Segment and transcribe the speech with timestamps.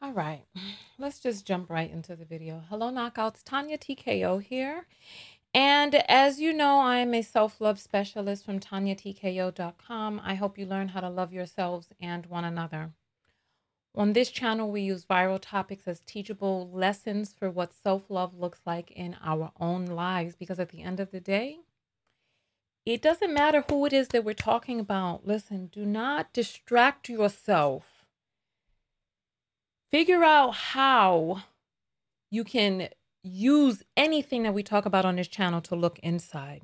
[0.00, 0.44] All right,
[0.98, 2.62] let's just jump right into the video.
[2.68, 3.42] Hello, knockouts.
[3.44, 4.86] Tanya TKO here.
[5.52, 10.20] And as you know, I am a self love specialist from TanyaTKO.com.
[10.22, 12.92] I hope you learn how to love yourselves and one another.
[13.96, 18.60] On this channel, we use viral topics as teachable lessons for what self love looks
[18.64, 20.36] like in our own lives.
[20.36, 21.58] Because at the end of the day,
[22.86, 25.26] it doesn't matter who it is that we're talking about.
[25.26, 27.97] Listen, do not distract yourself
[29.90, 31.42] figure out how
[32.30, 32.88] you can
[33.22, 36.62] use anything that we talk about on this channel to look inside.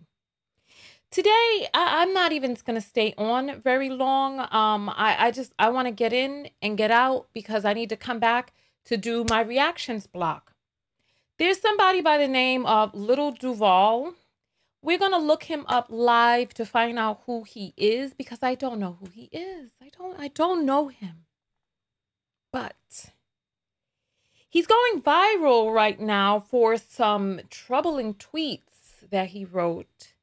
[1.10, 4.40] Today, I, am not even going to stay on very long.
[4.50, 7.88] Um, I, I just I want to get in and get out because I need
[7.90, 8.52] to come back
[8.86, 10.54] to do my reactions block.
[11.38, 14.14] There's somebody by the name of Little Duval.
[14.82, 18.54] We're going to look him up live to find out who he is because I
[18.54, 19.70] don't know who he is.
[19.80, 21.26] I don't I don't know him.
[22.52, 23.12] But
[24.54, 30.14] he's going viral right now for some troubling tweets that he wrote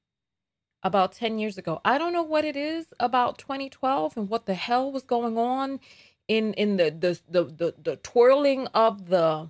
[0.81, 1.81] about 10 years ago.
[1.83, 5.81] I don't know what it is about 2012 and what the hell was going on
[6.29, 9.49] in in the the the the, the twirling of the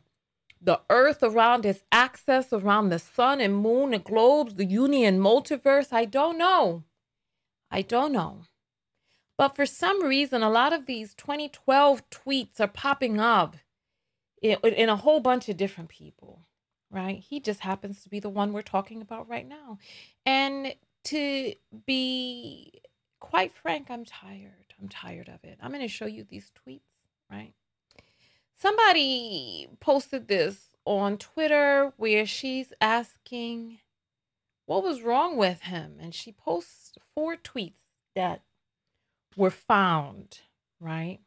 [0.60, 5.94] the earth around its axis around the sun and moon and globes, the union multiverse.
[5.94, 6.84] I don't know.
[7.70, 8.46] I don't know.
[9.38, 13.58] But for some reason, a lot of these 2012 tweets are popping up
[14.42, 16.42] in, a whole bunch of different people,
[16.90, 17.20] right?
[17.20, 19.78] He just happens to be the one we're talking about right now.
[20.26, 20.74] And
[21.06, 21.54] to
[21.86, 22.82] be
[23.20, 24.74] quite frank, I'm tired.
[24.82, 25.60] I'm tired of it.
[25.62, 26.80] I'm going to show you these tweets,
[27.30, 27.54] right?
[28.56, 33.80] Somebody posted this on Twitter where she's asking
[34.66, 35.98] what was wrong with him.
[36.00, 37.74] And she posts four tweets
[38.16, 38.42] that
[39.36, 40.40] were found,
[40.80, 41.20] right?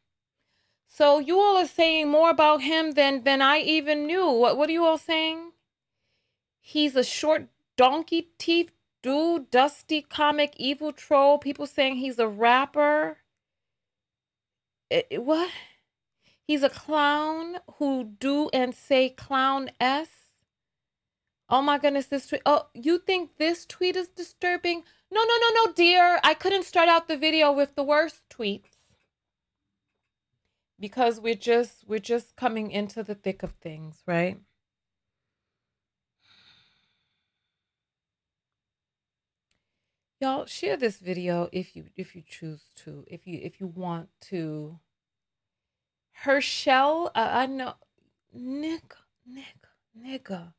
[0.97, 4.31] So you all are saying more about him than than I even knew.
[4.31, 5.51] What what are you all saying?
[6.61, 8.71] He's a short donkey teeth
[9.03, 11.39] dude, dusty comic evil troll.
[11.39, 13.19] People saying he's a rapper.
[14.89, 15.51] It, it, what?
[16.47, 20.09] He's a clown who do and say clown s.
[21.49, 22.43] Oh my goodness, this tweet.
[22.47, 24.85] Oh, you think this tweet is disturbing?
[25.11, 26.21] No, no, no, no, dear.
[26.23, 28.74] I couldn't start out the video with the worst tweets.
[30.85, 34.37] Because we're just we're just coming into the thick of things, right?
[40.21, 44.11] Y'all share this video if you if you choose to, if you if you want
[44.29, 44.79] to.
[46.13, 47.73] Herschel, uh, I know
[48.37, 50.53] nigga, nigga, nigga,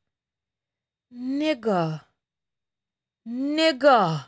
[1.16, 2.02] nigga,
[3.30, 4.25] nigga.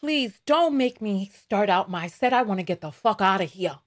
[0.00, 2.32] Please don't make me start out my set.
[2.32, 3.78] I want to get the fuck out of here.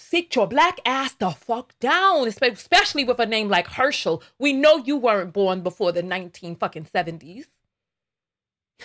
[0.00, 4.22] Sit your black ass the fuck down, especially with a name like Herschel.
[4.38, 7.46] We know you weren't born before the 19 fucking 70s.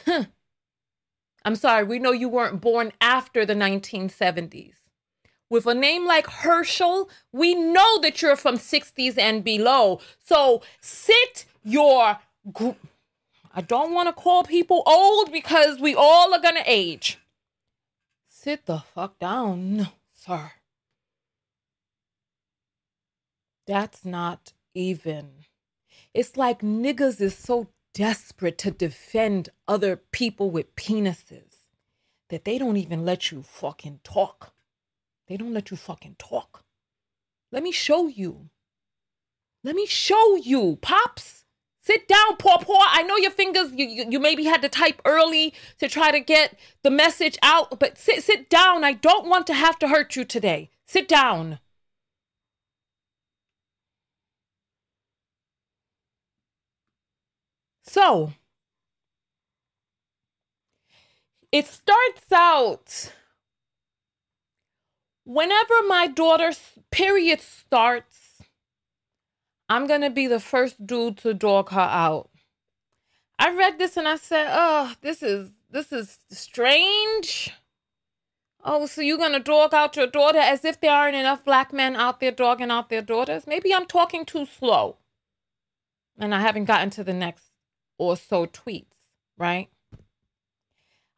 [0.05, 0.25] Huh.
[1.45, 4.73] I'm sorry, we know you weren't born after the 1970s.
[5.49, 10.01] With a name like Herschel, we know that you're from 60s and below.
[10.25, 12.17] So sit your
[12.51, 12.71] gr-
[13.53, 17.19] I don't want to call people old because we all are going to age.
[18.27, 20.51] Sit the fuck down, sir.
[23.67, 25.45] That's not even.
[26.13, 31.67] It's like niggas is so desperate to defend other people with penises
[32.29, 34.53] that they don't even let you fucking talk.
[35.27, 36.63] They don't let you fucking talk.
[37.51, 38.49] Let me show you.
[39.63, 41.43] Let me show you, Pops.
[41.85, 42.87] Sit down, paw paw.
[42.91, 46.21] I know your fingers, you, you, you maybe had to type early to try to
[46.21, 48.85] get the message out, but sit sit down.
[48.85, 50.69] I don't want to have to hurt you today.
[50.87, 51.59] Sit down.
[57.93, 58.33] So,
[61.51, 63.13] it starts out
[65.25, 66.59] whenever my daughter's
[66.89, 68.41] period starts
[69.69, 72.31] I'm gonna be the first dude to dog her out.
[73.37, 77.51] I read this and I said, oh, this is this is strange.
[78.63, 81.95] Oh, so you're gonna dog out your daughter as if there aren't enough black men
[81.95, 83.45] out there dogging out their daughters?
[83.45, 84.97] Maybe I'm talking too slow.
[86.17, 87.52] And I haven't gotten to the next
[88.03, 88.85] or so tweets,
[89.37, 89.69] right?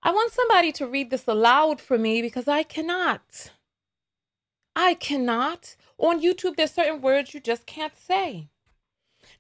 [0.04, 3.52] I want somebody to read this aloud for me because I cannot.
[4.76, 5.76] I cannot.
[5.98, 8.50] On YouTube, there's certain words you just can't say.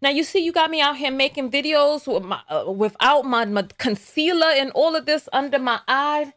[0.01, 3.45] Now you see, you got me out here making videos with my, uh, without my,
[3.45, 6.33] my concealer and all of this under my eye.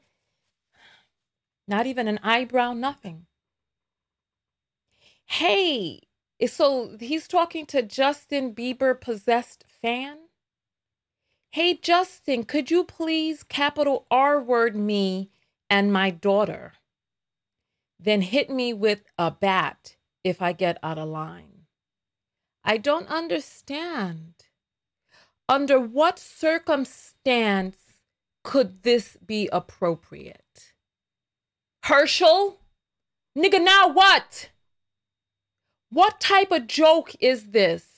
[1.67, 3.27] Not even an eyebrow, nothing.
[5.27, 6.01] Hey,
[6.47, 10.19] so he's talking to Justin Bieber possessed fan.
[11.51, 15.31] Hey, Justin, could you please capital R word me
[15.71, 16.75] and my daughter?
[17.99, 21.65] Then hit me with a bat if I get out of line.
[22.65, 24.35] I don't understand.
[25.49, 27.79] Under what circumstance
[28.45, 30.75] could this be appropriate?
[31.85, 32.61] Herschel?
[33.37, 34.51] Nigga, now what?
[35.91, 37.98] What type of joke is this?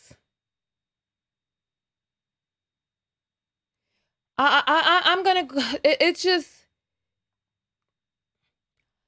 [4.42, 5.46] I, I, I'm gonna,
[5.84, 6.48] it, it's just,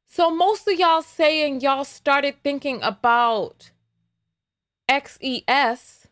[0.06, 3.70] so most of y'all saying y'all started thinking about
[4.90, 6.06] XES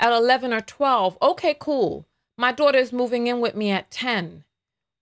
[0.00, 1.18] at 11 or 12.
[1.20, 2.06] Okay, cool.
[2.38, 4.44] My daughter is moving in with me at 10.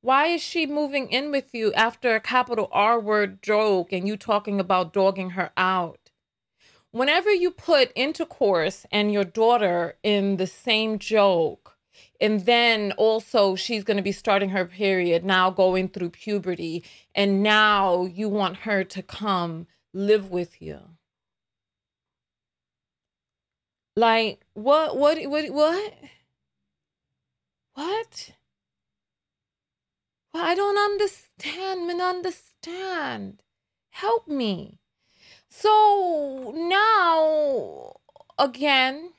[0.02, 4.16] Why is she moving in with you after a capital R word joke and you
[4.16, 6.10] talking about dogging her out?
[6.90, 11.76] Whenever you put intercourse and your daughter in the same joke,
[12.20, 16.84] and then also she's going to be starting her period, now going through puberty,
[17.14, 20.80] and now you want her to come live with you.
[23.96, 25.94] Like what what what what?
[27.74, 28.30] What?
[30.32, 33.42] Well, I don't understand, man, understand.
[33.90, 34.78] Help me.
[35.48, 37.96] So now
[38.38, 39.12] again,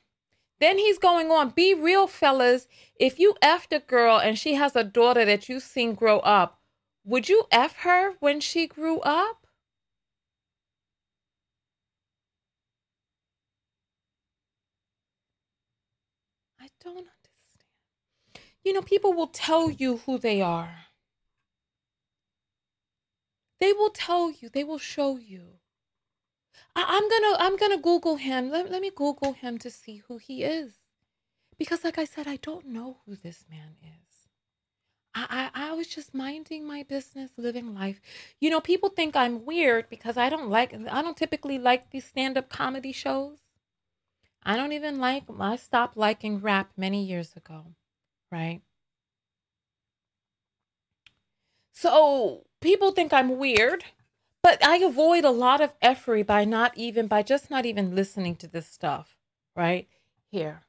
[0.62, 2.68] then he's going on, be real, fellas.
[2.96, 6.60] If you effed a girl and she has a daughter that you've seen grow up,
[7.04, 9.48] would you F her when she grew up?
[16.60, 17.18] I don't understand.
[18.64, 20.86] You know, people will tell you who they are.
[23.60, 25.61] They will tell you, they will show you.
[26.76, 28.50] I, am gonna I'm gonna Google him.
[28.50, 30.74] Let, let me Google him to see who he is.
[31.58, 34.28] Because like I said, I don't know who this man is.
[35.14, 38.00] I, I, I was just minding my business, living life.
[38.40, 42.06] You know, people think I'm weird because I don't like I don't typically like these
[42.06, 43.40] stand-up comedy shows.
[44.44, 47.66] I don't even like, I stopped liking rap many years ago,
[48.32, 48.62] right?
[51.74, 53.84] So people think I'm weird,
[54.44, 58.36] but I avoid a lot of effery by not even, by just not even listening
[58.38, 59.16] to this stuff,
[59.56, 59.88] right?
[60.32, 60.62] Here.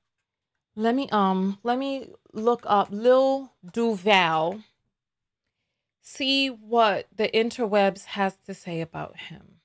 [0.75, 4.63] Let me, um, let me look up Lil Duval,
[6.01, 9.61] see what the interwebs has to say about him.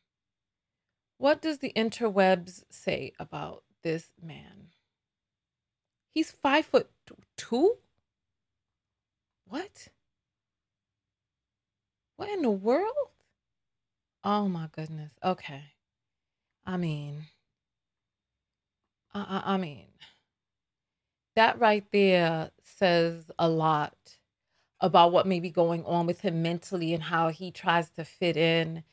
[1.18, 4.68] What does the interwebs say about this man.
[6.14, 6.90] He's five foot
[7.38, 7.78] two?
[9.46, 9.88] What?
[12.18, 13.12] What in the world?
[14.28, 15.14] Oh my goodness.
[15.24, 15.64] Okay.
[16.66, 17.26] I mean,
[19.14, 19.88] I, I, I mean,
[21.36, 23.96] that right there says a lot
[24.82, 28.38] about what may be going on with him mentally and how he tries to fit
[28.38, 28.84] in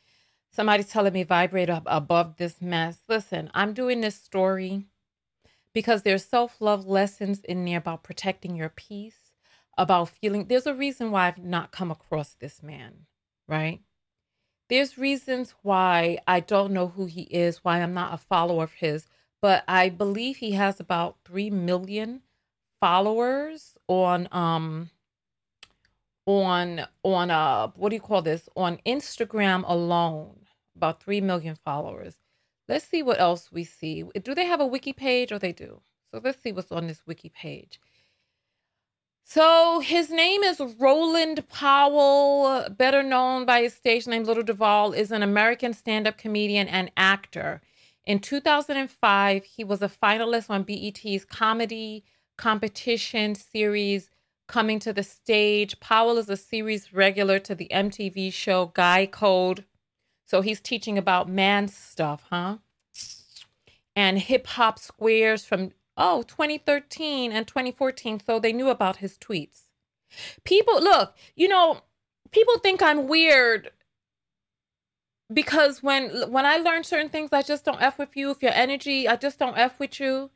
[0.53, 3.01] Somebody's telling me vibrate up above this mess.
[3.09, 4.87] Listen, I'm doing this story
[5.75, 9.33] because there's self-love lessons in there about protecting your peace,
[9.79, 13.07] about feeling there's a reason why I've not come across this man,
[13.49, 13.81] right?
[14.69, 18.73] There's reasons why I don't know who he is, why I'm not a follower of
[18.73, 19.07] his,
[19.43, 22.23] but I believe he has about 3 million
[22.81, 24.91] followers on um
[26.27, 30.45] on on uh what do you call this on Instagram alone
[30.77, 32.17] about 3 million followers.
[32.69, 34.05] Let's see what else we see.
[34.23, 35.81] Do they have a wiki page or they do?
[36.11, 37.81] So let's see what's on this wiki page.
[39.25, 45.11] So his name is Roland Powell, better known by his stage name Little Duval, is
[45.11, 47.61] an American stand-up comedian and actor.
[48.05, 52.05] In 2005, he was a finalist on BET's comedy
[52.37, 54.11] competition series
[54.47, 55.81] Coming to the Stage.
[55.81, 59.65] Powell is a series regular to the MTV show Guy Code
[60.27, 62.59] so he's teaching about man stuff, huh?
[63.95, 68.21] And hip hop squares from, oh, 2013 and 2014.
[68.21, 69.63] So they knew about his tweets.
[70.45, 71.81] People, look, you know,
[72.31, 73.71] people think I'm weird
[75.33, 78.31] because when when I learn certain things, I just don't f with you.
[78.31, 80.31] If your energy, I just don't f with you.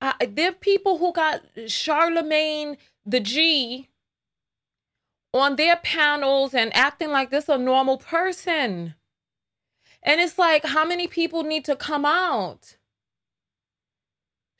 [0.00, 2.76] I, there are people who got Charlamagne
[3.06, 3.88] the G
[5.32, 8.94] on their panels and acting like this a normal person.
[10.02, 12.76] And it's like, how many people need to come out?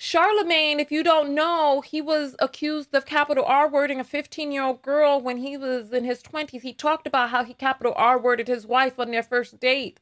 [0.02, 4.64] Charlamagne, if you don't know, he was accused of capital R wording a 15 year
[4.64, 6.62] old girl when he was in his 20s.
[6.62, 10.00] He talked about how he capital R worded his wife on their first date.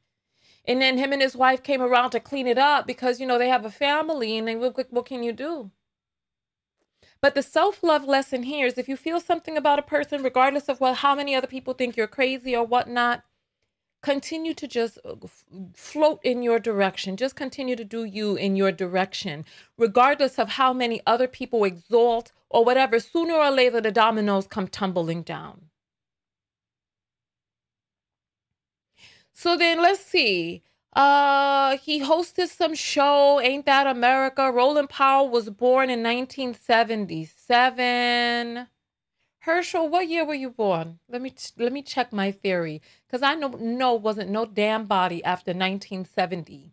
[0.64, 3.37] And then him and his wife came around to clean it up because, you know,
[3.37, 5.71] they have a family and they, what, what can you do?
[7.21, 10.71] But the self love lesson here is if you feel something about a person, regardless
[10.71, 13.23] of what, how many other people think you're crazy or whatnot,
[14.02, 15.14] continue to just uh,
[15.75, 17.16] float in your direction.
[17.16, 19.45] Just continue to do you in your direction,
[19.76, 22.99] regardless of how many other people exalt or whatever.
[22.99, 25.66] Sooner or later, the dominoes come tumbling down.
[29.33, 30.62] So then let's see.
[30.92, 34.50] Uh, he hosted some show, Ain't That America?
[34.50, 38.66] Roland Powell was born in 1977.
[39.40, 40.99] Herschel, what year were you born?
[41.09, 45.25] Let me let me check my theory, cause I know no wasn't no damn body
[45.25, 46.73] after 1970.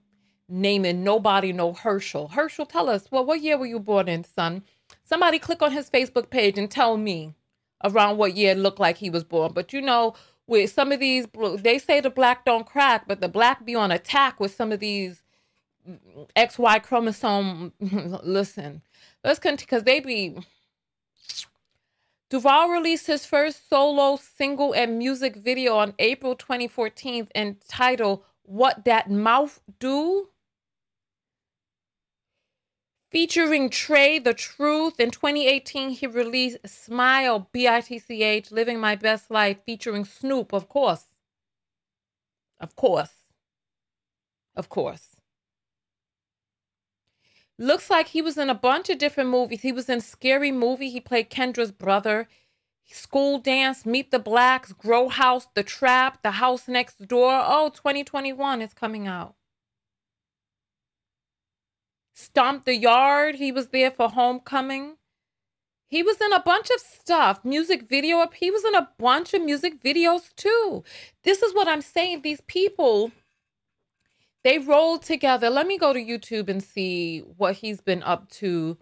[0.49, 2.29] Naming nobody no Herschel.
[2.29, 4.63] Herschel, tell us, well, what year were you born in, son?
[5.03, 7.35] Somebody click on his Facebook page and tell me
[7.83, 9.53] around what year it looked like he was born.
[9.53, 10.13] But you know,
[10.45, 11.25] with some of these,
[11.59, 14.79] they say the black don't crack, but the black be on attack with some of
[14.81, 15.23] these
[16.35, 17.71] XY chromosome.
[17.79, 18.81] Listen,
[19.23, 20.37] let's continue because they be.
[22.29, 29.09] Duval released his first solo single and music video on April 2014 entitled What That
[29.09, 30.29] Mouth Do
[33.09, 34.99] Featuring Trey the Truth.
[34.99, 40.03] In 2018, he released Smile, B I T C H, Living My Best Life, featuring
[40.03, 41.05] Snoop, of course.
[42.59, 43.13] Of course.
[44.55, 45.16] Of course.
[47.59, 49.61] Looks like he was in a bunch of different movies.
[49.61, 50.89] He was in Scary Movie.
[50.89, 52.27] He played Kendra's brother.
[52.89, 57.43] School Dance, Meet the Blacks, Grow House, The Trap, The House Next Door.
[57.45, 59.35] Oh, 2021 is coming out.
[62.13, 63.35] Stomp the Yard.
[63.35, 64.97] He was there for Homecoming.
[65.89, 68.27] He was in a bunch of stuff, music video.
[68.33, 70.83] He was in a bunch of music videos too.
[71.23, 72.21] This is what I'm saying.
[72.21, 73.11] These people,
[74.47, 75.49] they rolled together.
[75.49, 78.77] Let me go to YouTube and see what he's been up to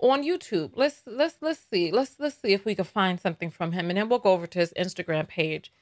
[0.00, 0.72] on YouTube.
[0.74, 1.92] Let's let's let's see.
[1.92, 4.48] Let's let's see if we can find something from him, and then we'll go over
[4.48, 5.72] to his Instagram page,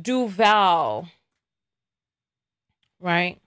[0.00, 1.08] Duval.
[2.98, 3.38] Right.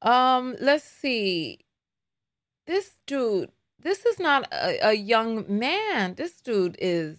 [0.00, 1.58] Um, let's see.
[2.68, 6.14] This dude, this is not a, a young man.
[6.14, 7.18] This dude is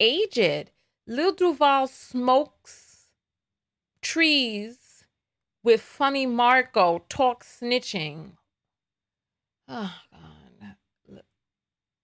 [0.00, 0.72] aged.
[1.06, 3.08] Lil Duval smokes
[4.00, 5.04] trees
[5.62, 8.32] with funny Marco, talk snitching.
[9.68, 11.22] Oh God.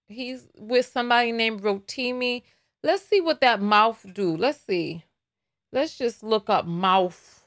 [0.08, 2.42] He's with somebody named Rotimi.
[2.82, 4.36] Let's see what that mouth do.
[4.36, 5.04] Let's see.
[5.72, 7.46] Let's just look up mouth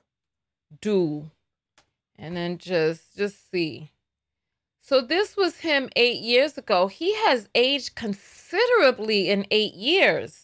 [0.82, 1.30] do
[2.18, 3.92] and then just just see.
[4.82, 6.88] So this was him 8 years ago.
[6.88, 10.43] He has aged considerably in 8 years.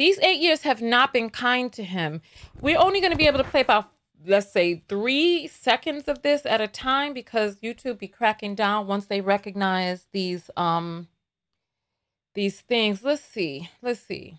[0.00, 2.22] These 8 years have not been kind to him.
[2.58, 3.92] We're only going to be able to play about
[4.24, 9.04] let's say 3 seconds of this at a time because YouTube be cracking down once
[9.04, 11.08] they recognize these um
[12.34, 13.04] these things.
[13.04, 13.68] Let's see.
[13.82, 14.38] Let's see.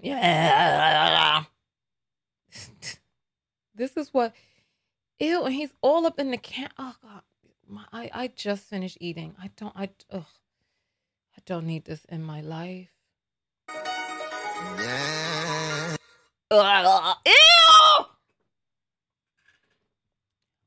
[0.00, 1.42] Yeah.
[3.74, 4.32] this is what.
[5.18, 6.68] Ew, and he's all up in the can.
[6.78, 7.22] Oh God,
[7.72, 9.34] my, I I just finished eating.
[9.42, 9.74] I don't.
[9.76, 10.26] I ugh.
[11.36, 12.90] I don't need this in my life.
[14.78, 15.96] Yeah.
[16.50, 18.04] Ugh, ew.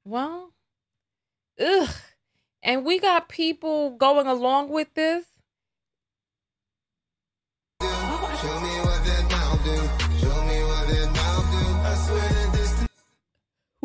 [0.04, 0.52] Well,
[1.60, 1.90] ugh.
[2.64, 5.26] And we got people going along with this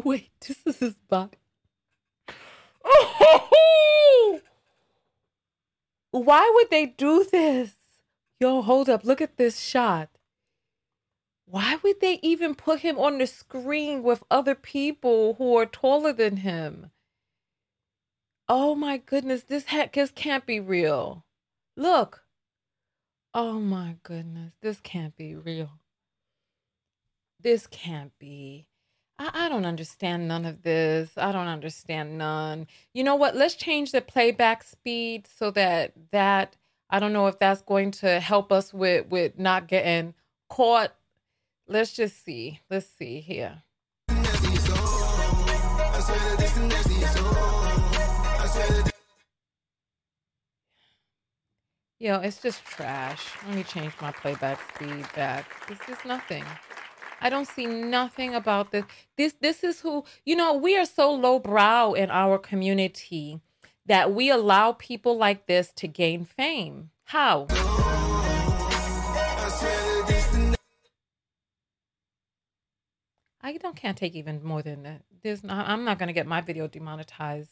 [0.05, 1.37] Wait, this is his body.
[6.11, 7.75] Why would they do this?
[8.41, 9.05] Yo, hold up.
[9.05, 10.09] Look at this shot.
[11.45, 16.13] Why would they even put him on the screen with other people who are taller
[16.13, 16.91] than him?
[18.49, 21.25] Oh my goodness, this heck this can't be real.
[21.77, 22.25] Look.
[23.35, 25.81] Oh my goodness, this can't be real.
[27.41, 28.67] This can't be.
[29.21, 31.11] I, I don't understand none of this.
[31.17, 32.67] I don't understand none.
[32.95, 33.37] You know what?
[33.37, 36.57] Let's change the playback speed so that that
[36.89, 40.15] I don't know if that's going to help us with with not getting
[40.49, 40.95] caught.
[41.69, 42.61] Let's just see.
[42.71, 43.63] Let's see here.
[51.99, 53.29] Yo, it's just trash.
[53.47, 55.45] Let me change my playback speed back.
[55.69, 56.45] This is nothing.
[57.21, 58.85] I don't see nothing about this.
[59.17, 63.41] This this is who, you know, we are so lowbrow in our community
[63.87, 66.91] that we allow people like this to gain fame.
[67.05, 67.47] How?
[73.43, 75.03] I don't can't take even more than that.
[75.23, 77.51] There's not, I'm not going to get my video demonetized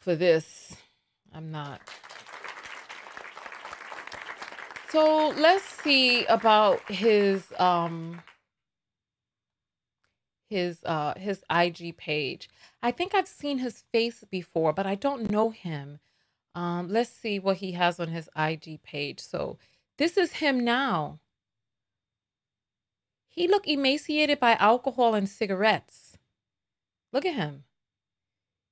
[0.00, 0.76] for this.
[1.34, 1.80] I'm not.
[4.90, 8.22] So let's see about his um
[10.48, 12.48] his uh his IG page.
[12.82, 15.98] I think I've seen his face before, but I don't know him.
[16.54, 19.20] Um let's see what he has on his IG page.
[19.20, 19.58] So
[19.98, 21.20] this is him now.
[23.28, 26.16] He looked emaciated by alcohol and cigarettes.
[27.12, 27.64] Look at him.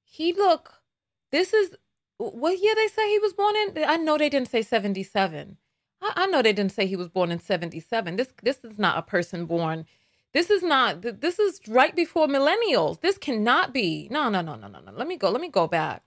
[0.04, 0.82] He look
[1.30, 1.76] this is
[2.18, 3.84] what year they say he was born in?
[3.84, 5.56] I know they didn't say 77.
[6.00, 8.16] I, I know they didn't say he was born in 77.
[8.16, 9.86] This this is not a person born.
[10.34, 13.00] This is not this is right before millennials.
[13.00, 14.08] This cannot be.
[14.10, 14.92] No, no, no, no, no, no.
[14.92, 15.30] Let me go.
[15.30, 16.02] Let me go back.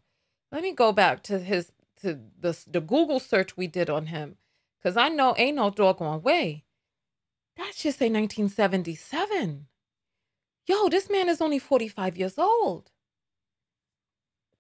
[0.51, 4.38] Let me go back to his to the the Google search we did on him.
[4.84, 6.65] Cause I know ain't no doggone way.
[7.57, 9.67] That should say 1977.
[10.67, 12.91] Yo, this man is only 45 years old.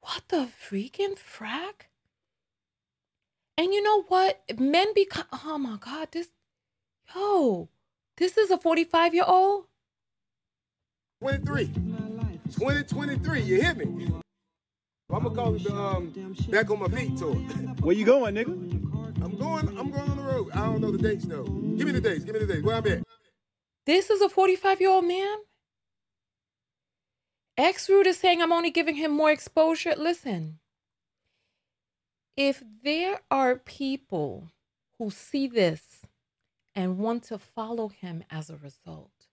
[0.01, 1.89] What the freaking frack?
[3.57, 4.41] And you know what?
[4.57, 6.29] Men become, oh my God, this,
[7.13, 7.69] yo,
[8.17, 9.65] this is a 45 year old?
[11.21, 11.67] 23.
[11.67, 14.11] 2023, you hear me?
[15.09, 17.33] I'm gonna call it the um, back on my feet tour.
[17.79, 18.51] Where you going, nigga?
[19.23, 20.51] I'm going, I'm going on the road.
[20.53, 21.43] I don't know the dates though.
[21.43, 22.63] Give me the dates, give me the dates.
[22.63, 23.03] Where I'm at.
[23.85, 25.37] This is a 45 year old man?
[27.57, 29.95] X Root is saying I'm only giving him more exposure.
[29.97, 30.59] Listen,
[32.35, 34.51] if there are people
[34.99, 35.96] who see this
[36.77, 39.25] and want to follow him as a result,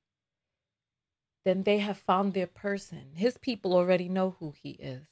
[1.44, 3.12] then they have found their person.
[3.14, 5.06] His people already know who he is.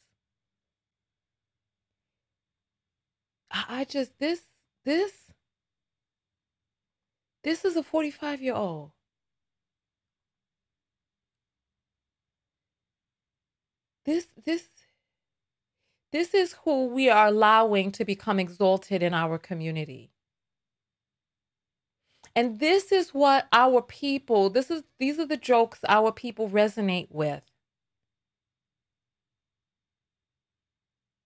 [3.51, 4.41] I just, this,
[4.87, 5.13] this,
[7.45, 8.93] this is a 45 year old.
[14.07, 14.71] This, this,
[16.13, 20.12] this is who we are allowing to become exalted in our community.
[22.35, 27.09] And this is what our people, this is these are the jokes our people resonate
[27.11, 27.43] with.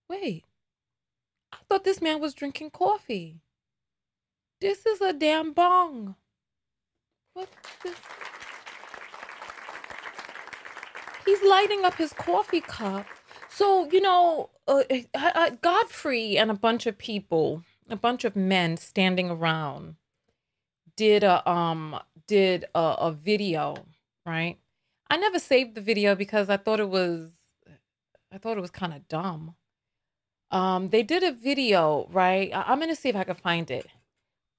[0.08, 0.44] Wait.
[1.52, 3.40] I thought this man was drinking coffee.
[4.60, 6.16] This is a damn bong.
[7.34, 7.48] What
[7.84, 7.96] this?
[11.24, 13.06] He's lighting up his coffee cup
[13.56, 14.82] so, you know, uh,
[15.62, 19.96] Godfrey and a bunch of people, a bunch of men standing around
[20.96, 23.86] did a um did a, a video,
[24.26, 24.58] right?
[25.10, 27.30] I never saved the video because I thought it was
[28.32, 29.56] I thought it was kind of dumb.
[30.50, 32.52] Um they did a video, right?
[32.54, 33.86] I- I'm going to see if I can find it.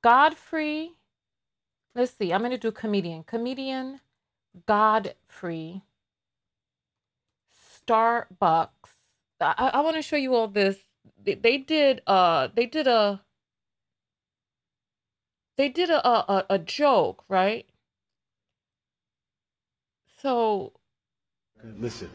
[0.04, 0.93] Godfrey
[1.95, 2.32] Let's see.
[2.32, 3.23] I'm to do comedian.
[3.23, 4.02] Comedian
[4.67, 5.82] Godfrey
[7.88, 8.69] Starbucks.
[9.41, 10.78] I, I want to show you all this.
[11.23, 13.21] They, they did uh they did a
[15.58, 17.65] they did a, a a joke, right?
[20.22, 20.74] So
[21.80, 22.10] Listen,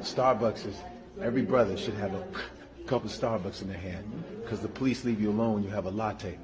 [0.00, 0.76] Starbucks is
[1.20, 2.24] every brother should have a
[2.86, 4.04] cup of Starbucks in their hand
[4.42, 6.38] because the police leave you alone when you have a latte.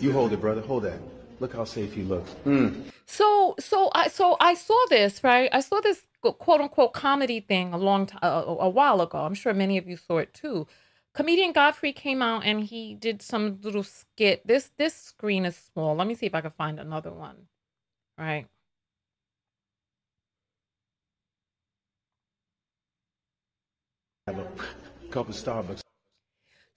[0.00, 0.60] You hold it, brother.
[0.60, 1.00] Hold that.
[1.40, 2.34] Look how safe he looks.
[2.46, 2.84] Mm.
[3.06, 5.48] so so I so I saw this, right?
[5.52, 9.18] I saw this quote unquote comedy thing a long time a, a while ago.
[9.18, 10.68] I'm sure many of you saw it too.
[11.14, 14.46] Comedian Godfrey came out and he did some little skit.
[14.46, 15.94] This this screen is small.
[15.94, 17.48] Let me see if I can find another one.
[18.18, 18.46] Right.
[24.26, 24.46] Have a
[25.10, 25.82] cup of Starbucks.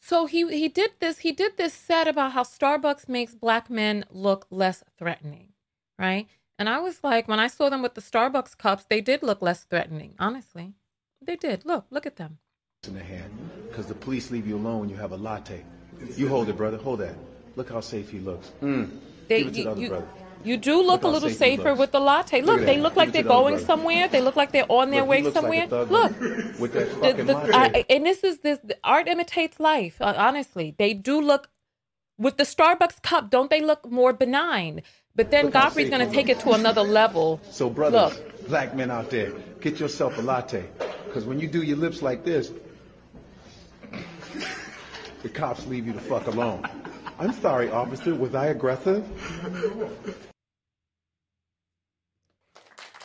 [0.02, 4.06] So he he did this he did this set about how Starbucks makes black men
[4.10, 5.54] look less threatening,
[5.98, 6.28] right?
[6.60, 9.42] And I was like, when I saw them with the Starbucks cups, they did look
[9.42, 10.74] less threatening, honestly.
[11.22, 11.66] They did.
[11.66, 12.40] Look, look at them.
[12.88, 13.32] In the hand
[13.70, 15.64] because the police leave you alone when you have a latte.
[16.16, 16.78] You hold it, brother.
[16.78, 17.16] Hold that.
[17.56, 18.52] Look how safe he looks.
[18.62, 19.00] Mm.
[19.28, 20.08] They, Give it to you, the other you, brother.
[20.44, 22.42] you do look, Look a little safe safer with the latte.
[22.42, 23.66] Look, at they look like they're going brother.
[23.66, 24.08] somewhere.
[24.08, 25.68] They look like they're on their Look, way like somewhere.
[25.68, 26.20] thug look,
[26.60, 27.54] with that the, fucking the, latte.
[27.54, 29.98] I, and this is this the art imitates life.
[30.00, 31.50] Uh, honestly, they do look
[32.18, 33.30] with the Starbucks cup.
[33.30, 34.84] Don't they look more benign?
[35.16, 37.40] But then Look Godfrey's going to take it to another level.
[37.52, 38.48] So, brothers, Look.
[38.48, 40.66] black men out there, get yourself a latte.
[41.06, 42.52] Because when you do your lips like this,
[45.26, 46.64] the cops leave you the fuck alone.
[47.18, 48.14] I'm sorry, officer.
[48.14, 49.04] Was I aggressive?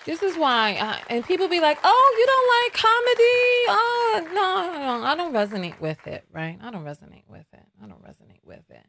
[0.05, 3.47] This is why, I, and people be like, "Oh, you don't like comedy?
[3.69, 6.59] Oh, no, no, I don't resonate with it, right?
[6.61, 7.65] I don't resonate with it.
[7.83, 8.87] I don't resonate with it,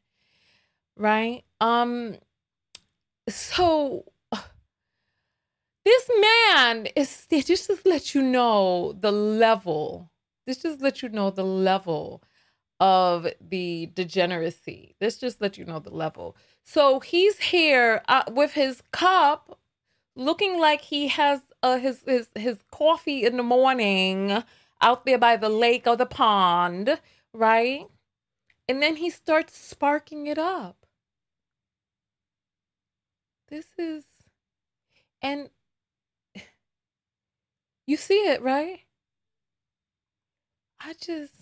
[0.98, 1.44] right?
[1.62, 2.18] Um,
[3.30, 4.12] so
[5.86, 10.12] this man is This just let you know the level.
[10.46, 12.24] This just let you know the level
[12.82, 14.96] of the degeneracy.
[15.00, 16.36] This just let you know the level.
[16.64, 19.60] So he's here uh, with his cup
[20.16, 24.44] looking like he has uh, his his his coffee in the morning
[24.82, 27.00] out there by the lake or the pond,
[27.34, 27.86] right?
[28.68, 30.88] And then he starts sparking it up.
[33.50, 34.06] This is
[35.22, 35.50] and
[37.86, 38.82] you see it, right?
[40.80, 41.41] I just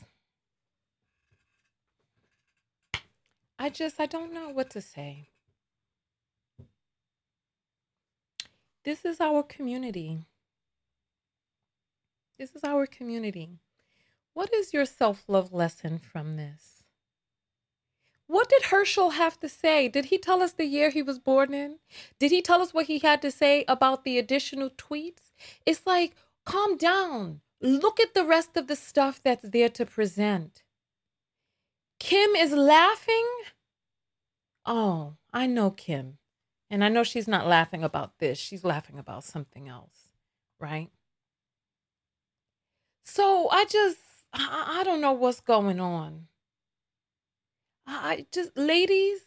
[3.62, 5.28] I just I don't know what to say.
[8.86, 10.20] This is our community.
[12.38, 13.60] This is our community.
[14.34, 16.86] What is your self love lesson from this?
[18.28, 19.90] What did Herschel have to say?
[19.90, 21.80] Did he tell us the year he was born in?
[22.18, 25.34] Did he tell us what he had to say about the additional tweets?
[25.66, 27.42] It's like, calm down.
[27.60, 30.64] Look at the rest of the stuff that's there to present.
[32.00, 33.28] Kim is laughing.
[34.66, 36.18] Oh, I know Kim.
[36.70, 40.08] And I know she's not laughing about this, she's laughing about something else,
[40.60, 40.90] right?
[43.04, 43.98] So I just,
[44.34, 46.28] I, I don't know what's going on.
[47.88, 49.20] I just, ladies,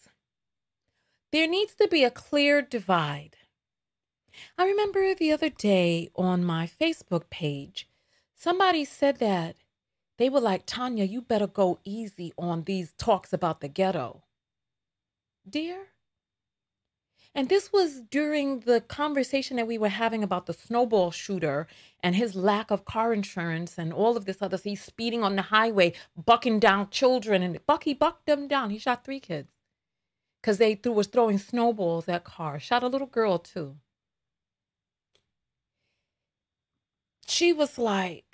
[1.33, 3.37] there needs to be a clear divide.
[4.57, 7.89] I remember the other day on my Facebook page,
[8.35, 9.57] somebody said that
[10.23, 14.23] they were like, Tanya, you better go easy on these talks about the ghetto.
[15.51, 15.89] Dear,
[17.35, 21.67] and this was during the conversation that we were having about the snowball shooter
[22.05, 24.57] and his lack of car insurance and all of this other.
[24.63, 28.71] He's speeding on the highway, bucking down children, and Bucky bucked them down.
[28.71, 29.51] He shot three kids
[30.41, 32.63] because they threw, was throwing snowballs at cars.
[32.63, 33.75] Shot a little girl too.
[37.27, 38.33] She was like,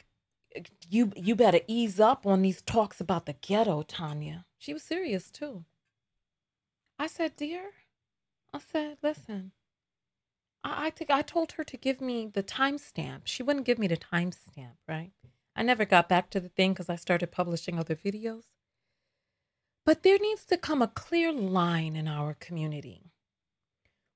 [0.88, 5.30] "You you better ease up on these talks about the ghetto, Tanya." She was serious
[5.30, 5.64] too.
[6.98, 7.72] I said, "Dear."
[8.52, 9.52] I said, listen,
[10.64, 13.22] I, I told her to give me the timestamp.
[13.24, 15.12] She wouldn't give me the timestamp, right?
[15.54, 18.44] I never got back to the thing because I started publishing other videos.
[19.84, 23.12] But there needs to come a clear line in our community.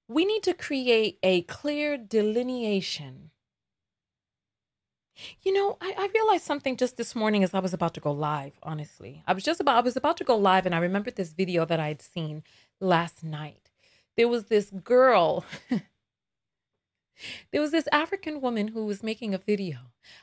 [0.08, 3.31] We need to create a clear delineation.
[5.42, 8.12] You know, I, I, realized something just this morning as I was about to go
[8.12, 9.22] live, honestly.
[9.26, 11.64] I was just about I was about to go live and I remembered this video
[11.66, 12.42] that I had seen
[12.80, 13.62] last night
[14.16, 15.44] there was this girl.
[17.50, 19.78] there was this African woman who was making a video.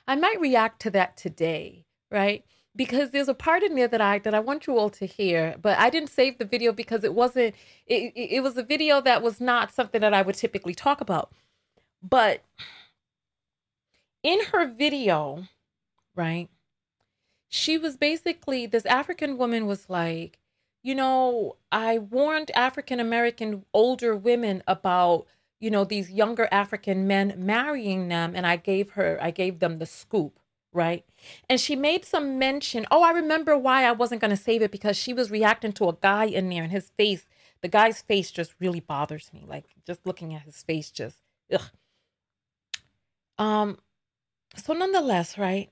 [0.08, 2.46] I might react to that today, right?
[2.76, 5.56] Because there's a part in there that I that I want you all to hear,
[5.62, 7.56] but I didn't save the video because it wasn't
[7.88, 11.02] it, it, it was a video that was not something that I would typically talk
[11.02, 11.32] about.
[12.02, 12.44] But
[14.24, 15.44] in her video,
[16.16, 16.50] right?
[17.48, 20.40] She was basically this African woman was like,
[20.84, 25.26] you know, I warned African American older women about,
[25.60, 28.34] you know, these younger African men marrying them.
[28.36, 30.40] And I gave her, I gave them the scoop,
[30.72, 31.04] right?
[31.50, 32.86] And she made some mention.
[32.92, 35.90] Oh, I remember why I wasn't going to save it because she was reacting to
[35.90, 37.26] a guy in there and his face,
[37.62, 39.44] the guy's face just really bothers me.
[39.46, 41.18] Like just looking at his face, just,
[41.52, 41.72] ugh.
[43.38, 43.80] Um,
[44.60, 45.70] so nonetheless, right?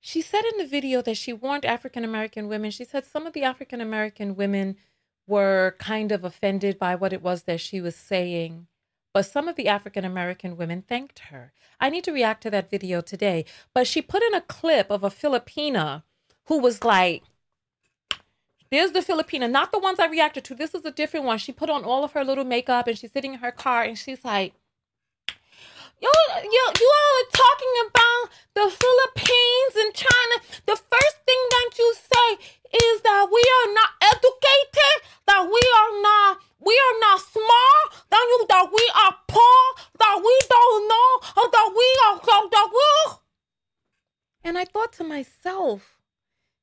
[0.00, 2.70] She said in the video that she warned African American women.
[2.70, 4.76] She said some of the African American women
[5.26, 8.66] were kind of offended by what it was that she was saying,
[9.12, 11.52] but some of the African American women thanked her.
[11.78, 15.04] I need to react to that video today, but she put in a clip of
[15.04, 16.02] a Filipina
[16.46, 17.22] who was like,
[18.70, 20.54] there's the Filipina, not the ones I reacted to.
[20.54, 21.38] This is a different one.
[21.38, 23.98] She put on all of her little makeup and she's sitting in her car and
[23.98, 24.54] she's like,
[26.00, 28.22] you, you, you all are talking about
[28.54, 30.36] the Philippines and China.
[30.66, 32.28] The first thing that you say
[32.72, 38.24] is that we are not educated, that we are not, we are not smart, that,
[38.30, 39.62] you, that we are poor,
[39.98, 42.70] that we don't know, or that we are, so that
[44.44, 45.98] And I thought to myself,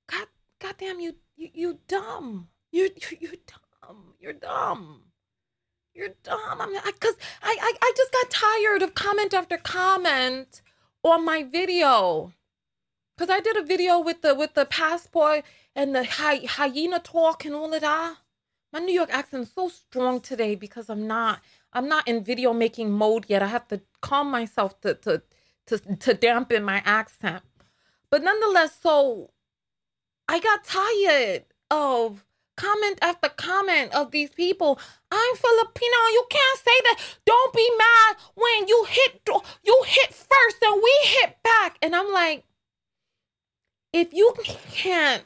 [0.10, 0.28] God,
[0.60, 2.50] goddamn, you, you, you dumb.
[2.72, 4.14] You, you, you dumb.
[4.20, 5.07] You're dumb.
[5.98, 6.62] You're dumb.
[6.62, 10.62] I'm because I, I I just got tired of comment after comment
[11.04, 12.34] on my video.
[13.18, 15.44] Cause I did a video with the with the passport
[15.76, 18.18] and the hy- hyena talk and all of that.
[18.74, 21.42] My New York accent is so strong today because I'm not
[21.74, 23.44] I'm not in video making mode yet.
[23.44, 25.24] I have to calm myself to to
[25.68, 27.44] to to dampen my accent.
[28.12, 29.32] But nonetheless, so
[30.30, 32.26] I got tired of
[32.58, 34.78] comment after comment of these people.
[35.10, 35.98] I'm Filipino.
[36.12, 37.00] You can't say that.
[37.26, 39.22] Don't be mad when you hit
[39.64, 41.78] you hit first and we hit back.
[41.82, 42.44] And I'm like,
[43.94, 44.34] if you
[44.72, 45.24] can't,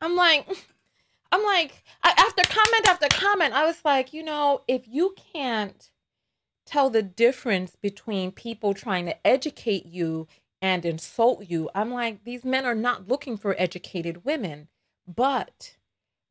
[0.00, 0.46] I'm like,
[1.32, 5.90] I'm like, after comment after comment, I was like, you know, if you can't
[6.64, 10.28] tell the difference between people trying to educate you
[10.62, 14.68] and insult you, I'm like, these men are not looking for educated women.
[15.06, 15.76] But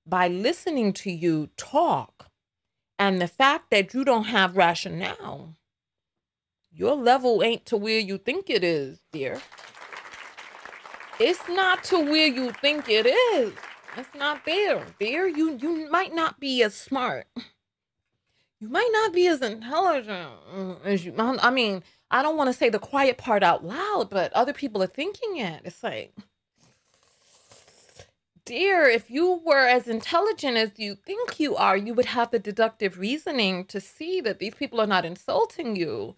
[0.07, 2.29] by listening to you talk
[2.97, 5.55] and the fact that you don't have rationale,
[6.71, 9.41] your level ain't to where you think it is, dear.
[11.19, 13.53] It's not to where you think it is.
[13.97, 14.85] It's not there.
[14.99, 17.25] There, you you might not be as smart.
[18.59, 20.29] You might not be as intelligent
[20.83, 21.13] as you.
[21.17, 24.81] I mean, I don't want to say the quiet part out loud, but other people
[24.81, 25.61] are thinking it.
[25.65, 26.13] It's like,
[28.47, 32.39] dear, if you were as intelligent as you think you are, you would have the
[32.39, 36.15] deductive reasoning to see that these people are not insulting you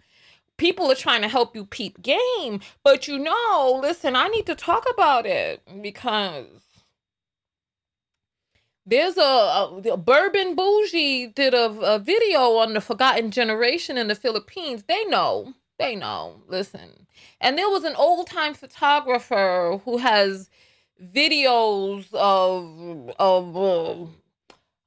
[0.60, 4.54] people are trying to help you peep game, but you know, listen, I need to
[4.54, 6.46] talk about it because
[8.86, 14.08] there's a, a, a Bourbon Bougie did a, a video on the forgotten generation in
[14.08, 14.84] the Philippines.
[14.84, 16.42] They know, they know.
[16.48, 17.08] Listen,
[17.42, 20.50] and there was an old time photographer who has
[21.02, 24.06] videos of of uh,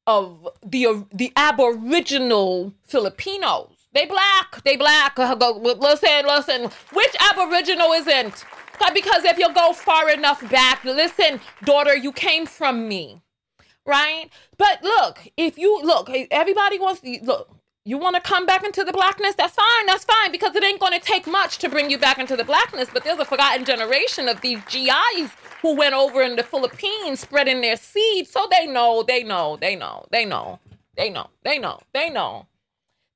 [0.07, 4.63] of the the aboriginal Filipinos they black.
[4.65, 5.19] They black.
[5.19, 6.71] Uh, listen, listen.
[6.93, 8.45] Which Aboriginal isn't?
[8.95, 13.21] Because if you go far enough back, listen, daughter, you came from me,
[13.87, 14.29] right?
[14.57, 17.62] But look, if you look, everybody wants to look.
[17.85, 19.35] You want to come back into the blackness?
[19.35, 19.87] That's fine.
[19.87, 22.45] That's fine because it ain't going to take much to bring you back into the
[22.45, 22.89] blackness.
[22.93, 25.31] But there's a forgotten generation of these GIs
[25.63, 28.29] who went over in the Philippines spreading their seed.
[28.29, 30.61] So they know, they know, they know, they know,
[30.97, 32.47] they know, they know, they know.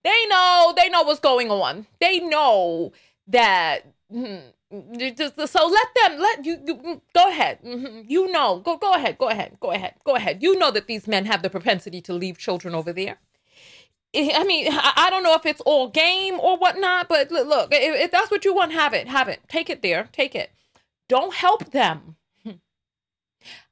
[0.02, 1.86] They know, they know what's going on.
[2.00, 2.92] They know
[3.28, 3.84] that.
[4.12, 7.58] Just so let them let you, you mm, go ahead.
[7.64, 10.42] Mm-hmm, you know, go go ahead, go ahead, go ahead, go ahead.
[10.42, 13.18] You know that these men have the propensity to leave children over there.
[14.16, 18.30] I mean, I don't know if it's all game or whatnot, but look, if that's
[18.30, 19.40] what you want, have it, have it.
[19.48, 20.50] Take it there, take it.
[21.08, 22.16] Don't help them.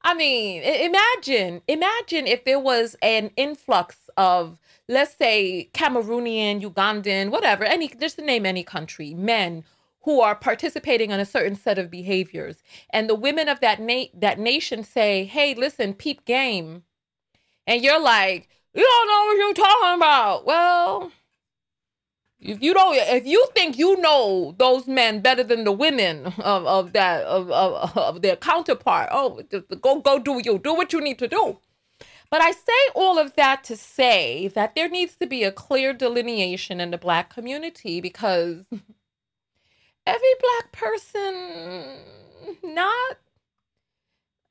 [0.03, 7.63] I mean, imagine, imagine if there was an influx of let's say Cameroonian, Ugandan, whatever,
[7.63, 9.63] any just to name any country, men
[10.03, 14.05] who are participating in a certain set of behaviors, and the women of that na-
[14.13, 16.83] that nation say, "Hey, listen, peep game,"
[17.65, 21.11] and you're like, "You don't know what you're talking about." Well,
[22.39, 26.65] if you don't, if you think you know those men better than the women of,
[26.65, 29.41] of that of, of, of their counterpart, oh,
[29.81, 31.57] go go do you do what you need to do.
[32.29, 35.93] But I say all of that to say that there needs to be a clear
[35.93, 38.65] delineation in the Black community because
[40.05, 41.99] every Black person,
[42.63, 43.17] not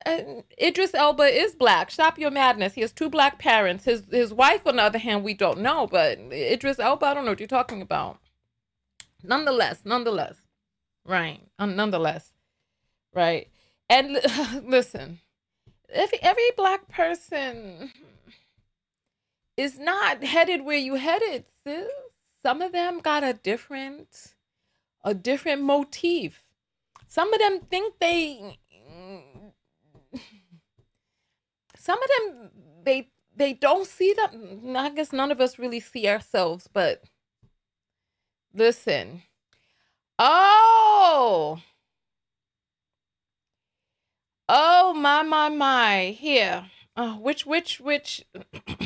[0.06, 1.90] uh, Idris Elba is black.
[1.90, 2.74] Stop your madness.
[2.74, 3.84] He has two black parents.
[3.84, 5.86] His his wife, on the other hand, we don't know.
[5.86, 8.18] But Idris Elba, I don't know what you're talking about.
[9.22, 10.36] Nonetheless, nonetheless,
[11.06, 11.40] right?
[11.58, 12.32] Nonetheless,
[13.14, 13.48] right?
[13.88, 14.20] And
[14.64, 15.20] listen,
[15.88, 17.90] every every black person
[19.56, 21.88] is not headed where you headed, sis.
[22.42, 24.34] Some of them got a different
[25.02, 26.42] a different motif.
[27.06, 28.58] Some of them think they
[31.84, 32.50] some of them
[32.84, 34.76] they they don't see them.
[34.76, 37.02] I guess none of us really see ourselves, but
[38.54, 39.22] listen.
[40.18, 41.60] Oh,
[44.48, 46.16] Oh my my my!
[46.18, 48.24] Here, uh, which which which?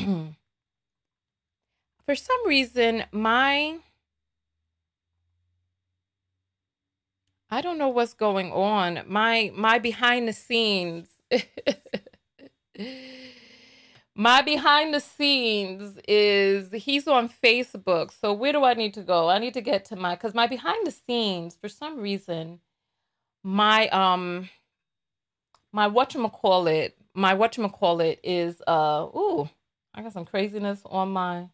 [2.06, 3.78] For some reason, my
[7.50, 9.02] I don't know what's going on.
[9.06, 11.08] My my behind the scenes.
[14.14, 18.12] my behind the scenes is he's on Facebook.
[18.12, 19.28] So where do I need to go?
[19.28, 22.60] I need to get to my cuz my behind the scenes for some reason
[23.42, 24.48] my um
[25.72, 29.48] my whatchamacallit, my whatchamacallit is uh ooh,
[29.94, 31.48] I got some craziness on my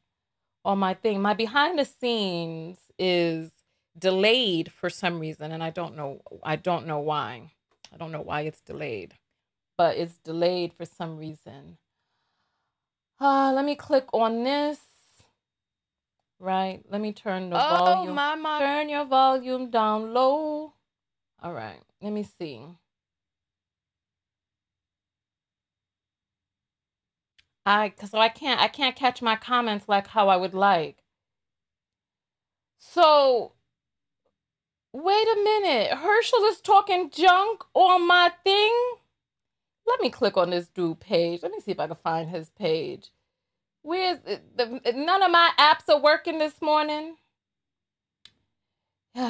[0.65, 1.21] on my thing.
[1.21, 3.51] My behind the scenes is
[3.99, 7.51] delayed for some reason and I don't know I don't know why.
[7.93, 9.15] I don't know why it's delayed.
[9.79, 11.79] But it's delayed for some reason.
[13.21, 14.79] Uh let me click on this.
[16.39, 16.83] Right.
[16.91, 18.17] Let me turn the Oh, volume.
[18.17, 18.59] my, my.
[18.61, 20.75] Turn your volume down low.
[21.43, 21.81] All right.
[22.03, 22.63] Let me see.
[27.67, 30.99] I so I can't I can't catch my comments like how I would like.
[32.79, 33.55] So
[34.93, 35.93] wait a minute.
[35.93, 38.73] Herschel is talking junk on my thing.
[39.87, 41.43] Let me click on this dude page.
[41.43, 43.11] Let me see if I can find his page.
[43.83, 47.17] Where's the, the none of my apps are working this morning?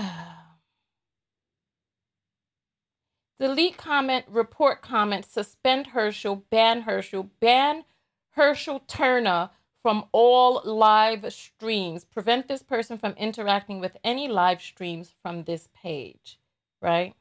[3.41, 7.85] Delete comment, report comment, suspend Herschel, ban Herschel, ban
[8.31, 9.51] Herschel Turner
[9.83, 12.05] from all live streams.
[12.05, 16.39] Prevent this person from interacting with any live streams from this page,
[16.81, 17.15] right?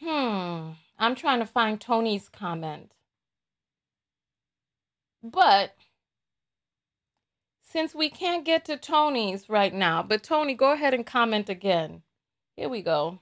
[0.00, 2.92] Hmm, I'm trying to find Tony's comment.
[5.22, 5.74] But
[7.62, 12.02] since we can't get to Tony's right now, but Tony, go ahead and comment again.
[12.56, 13.20] Here we go.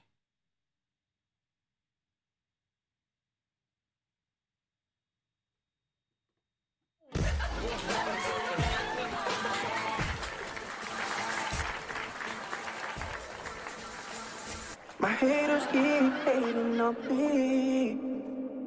[15.03, 17.97] My haters keep hating on me.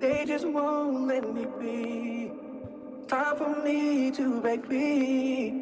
[0.00, 2.30] They just won't let me be.
[3.08, 5.54] Time for me to break free.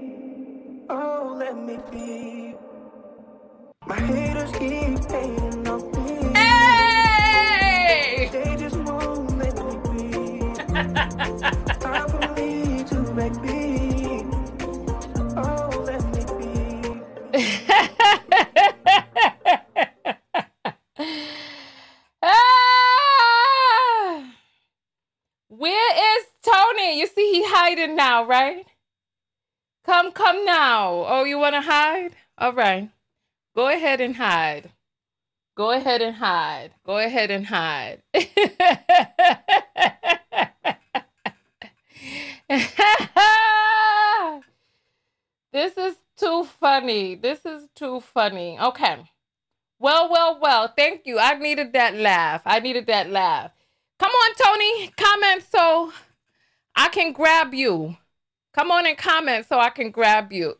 [0.90, 2.56] Oh, let me be.
[3.86, 5.93] My haters keep hating on me.
[28.26, 28.66] Right?
[29.84, 31.04] Come, come now.
[31.06, 32.16] Oh, you want to hide?
[32.38, 32.90] All right.
[33.54, 34.70] Go ahead and hide.
[35.56, 36.72] Go ahead and hide.
[36.84, 38.02] Go ahead and hide.
[45.52, 47.14] this is too funny.
[47.14, 48.58] This is too funny.
[48.58, 49.04] Okay.
[49.78, 50.72] Well, well, well.
[50.76, 51.18] Thank you.
[51.18, 52.42] I needed that laugh.
[52.44, 53.52] I needed that laugh.
[54.00, 54.88] Come on, Tony.
[54.96, 55.92] Comment so
[56.74, 57.96] I can grab you.
[58.54, 60.56] Come on and comment so I can grab you.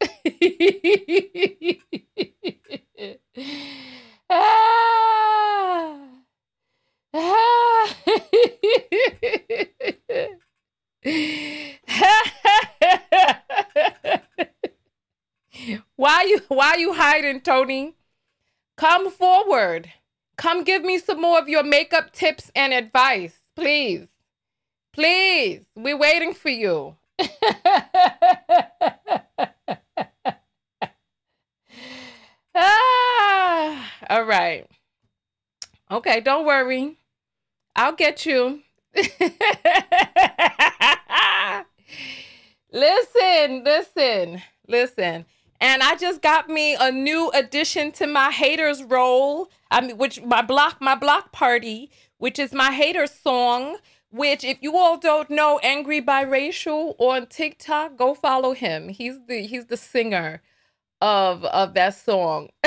[4.30, 6.00] Ah.
[7.16, 7.94] Ah.
[15.94, 17.94] why you why you hiding, Tony?
[18.76, 19.92] Come forward.
[20.36, 24.08] Come give me some more of your makeup tips and advice, please.
[24.92, 25.62] Please.
[25.76, 26.96] We're waiting for you.
[32.54, 34.66] ah, all right.
[35.90, 36.98] Okay, don't worry.
[37.76, 38.62] I'll get you.
[42.72, 45.26] listen, listen, listen.
[45.60, 49.48] And I just got me a new addition to my haters roll.
[49.70, 53.78] I mean, which my block, my block party, which is my haters song.
[54.14, 58.88] Which, if you all don't know, Angry Biracial on TikTok, go follow him.
[58.88, 60.40] He's the he's the singer
[61.00, 62.50] of of that song.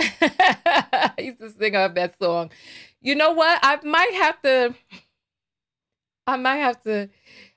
[1.17, 2.51] he's the singer of that song.
[2.99, 3.59] You know what?
[3.63, 4.75] I might have to.
[6.27, 7.09] I might have to.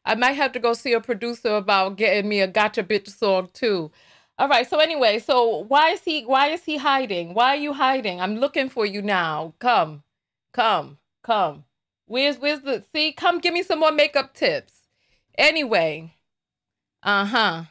[0.05, 3.49] I might have to go see a producer about getting me a gotcha bitch song
[3.53, 3.91] too.
[4.39, 4.71] All right.
[4.71, 7.35] So anyway, so why is he why is he hiding?
[7.35, 8.21] Why are you hiding?
[8.21, 9.55] I'm looking for you now.
[9.59, 10.05] Come.
[10.53, 10.99] Come.
[11.25, 11.65] Come.
[12.11, 13.13] Where's where's the see?
[13.13, 14.73] Come give me some more makeup tips.
[15.39, 16.13] Anyway.
[17.05, 17.63] Uh-huh.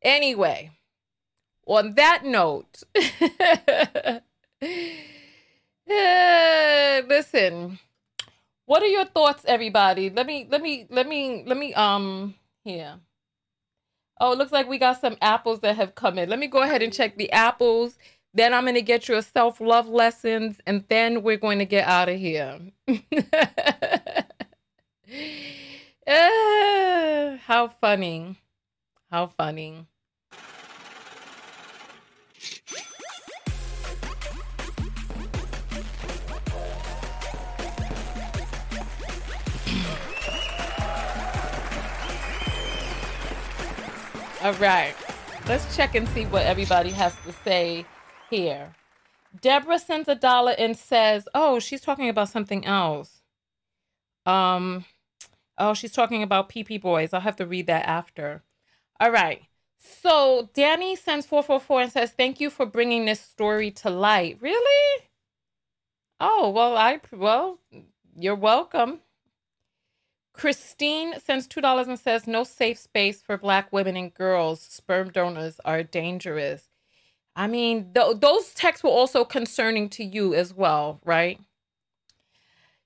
[0.00, 0.70] Anyway.
[1.66, 2.84] On that note,
[7.08, 7.80] listen.
[8.66, 10.10] What are your thoughts, everybody?
[10.10, 13.00] Let me let me let me let me um here.
[14.20, 16.28] Oh, it looks like we got some apples that have come in.
[16.28, 17.98] Let me go ahead and check the apples.
[18.36, 21.88] Then I'm going to get your self love lessons, and then we're going to get
[21.88, 22.60] out of here.
[26.06, 28.36] Ah, how funny.
[29.10, 29.86] How funny.
[44.42, 44.94] All right.
[45.48, 47.86] Let's check and see what everybody has to say
[48.30, 48.74] here.
[49.40, 53.22] Deborah sends a dollar and says, "Oh, she's talking about something else."
[54.26, 54.84] Um,
[55.58, 57.12] oh, she's talking about PP boys.
[57.12, 58.42] I'll have to read that after.
[59.00, 59.42] All right.
[59.78, 64.38] So Danny sends 444 and says, Thank you for bringing this story to light.
[64.40, 65.04] Really?
[66.18, 67.60] Oh, well, I, well,
[68.18, 69.00] you're welcome.
[70.32, 74.60] Christine sends $2 and says, No safe space for Black women and girls.
[74.60, 76.68] Sperm donors are dangerous.
[77.36, 81.38] I mean, th- those texts were also concerning to you as well, right?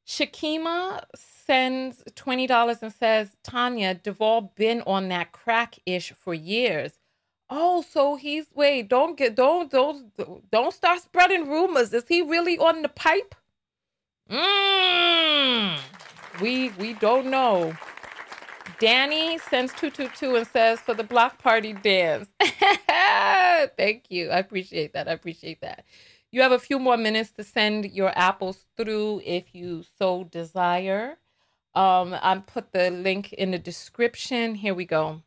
[0.05, 6.99] Shakima sends $20 and says, Tanya, Duval been on that crack ish for years.
[7.49, 10.13] Oh, so he's wait, don't get don't don't
[10.53, 11.93] don't start spreading rumors.
[11.93, 13.35] Is he really on the pipe?
[14.31, 15.77] Mm,
[16.41, 17.75] we we don't know.
[18.81, 22.29] Danny sends 222 and says for the block party dance.
[23.77, 24.31] Thank you.
[24.31, 25.07] I appreciate that.
[25.07, 25.85] I appreciate that.
[26.33, 31.19] You have a few more minutes to send your apples through if you so desire.
[31.75, 34.55] Um, I put the link in the description.
[34.55, 35.21] Here we go.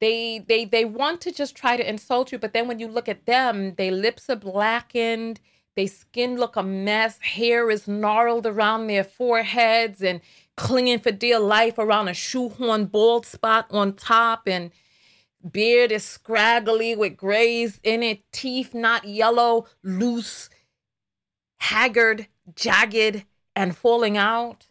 [0.00, 3.08] they they they want to just try to insult you, but then when you look
[3.08, 5.40] at them, their lips are blackened,
[5.74, 10.20] their skin look a mess, hair is gnarled around their foreheads and
[10.56, 14.70] clinging for dear life around a shoehorn bald spot on top and
[15.50, 20.50] Beard is scraggly with grays in it, teeth not yellow, loose,
[21.58, 23.24] haggard, jagged,
[23.54, 24.66] and falling out.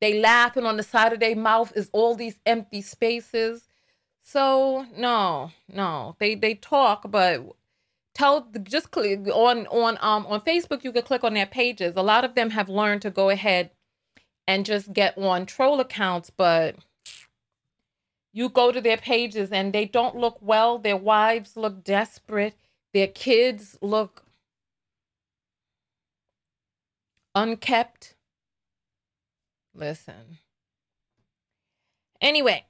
[0.00, 3.68] They laugh, and on the side of their mouth is all these empty spaces.
[4.24, 7.44] So no, no, they they talk, but
[8.14, 10.84] tell just click on on um on Facebook.
[10.84, 11.94] You can click on their pages.
[11.96, 13.70] A lot of them have learned to go ahead
[14.48, 16.76] and just get on troll accounts, but
[18.32, 20.78] you go to their pages and they don't look well.
[20.78, 22.54] Their wives look desperate.
[22.94, 24.24] Their kids look
[27.34, 28.14] unkept.
[29.74, 30.38] Listen.
[32.24, 32.64] Anyway,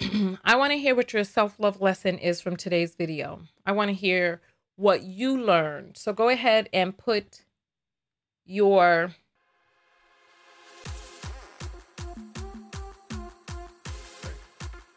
[0.42, 3.42] I want to hear what your self love lesson is from today's video.
[3.66, 4.40] I want to hear
[4.76, 5.98] what you learned.
[5.98, 7.42] So go ahead and put
[8.46, 9.14] your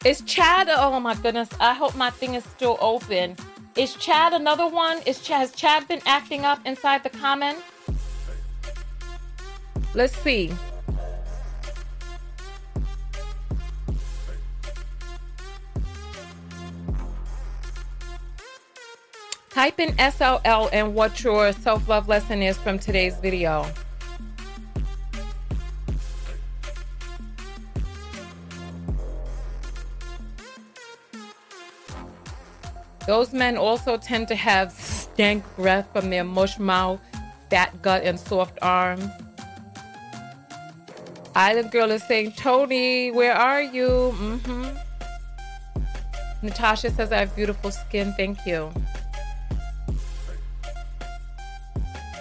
[0.06, 0.70] Is Chad?
[0.70, 1.50] Oh my goodness!
[1.60, 3.36] I hope my thing is still open.
[3.76, 5.02] Is Chad another one?
[5.06, 7.58] Is Chad, has Chad been acting up inside the comment?
[9.94, 10.54] Let's see.
[19.60, 23.66] Type in SLL and what your self-love lesson is from today's video.
[33.06, 37.02] Those men also tend to have stank breath from their mush mouth,
[37.50, 39.10] fat gut, and soft arms.
[41.36, 44.16] Island Girl is saying, Tony, where are you?
[44.16, 44.78] Mm-hmm.
[46.44, 48.14] Natasha says, I have beautiful skin.
[48.14, 48.72] Thank you.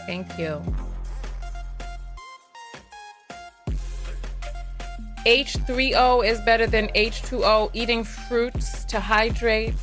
[0.08, 0.62] Thank you.
[5.26, 7.70] H3O is better than H2O.
[7.74, 9.74] Eating fruits to hydrate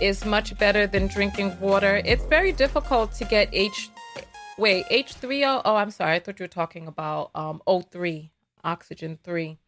[0.00, 2.00] is much better than drinking water.
[2.04, 3.90] It's very difficult to get H
[4.56, 5.62] wait, H3O.
[5.64, 6.14] Oh, I'm sorry.
[6.14, 8.30] I thought you were talking about um O3,
[8.62, 9.58] oxygen 3.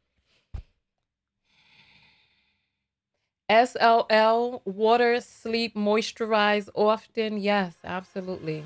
[3.50, 7.36] SLL, water, sleep, moisturize often.
[7.36, 8.62] Yes, absolutely.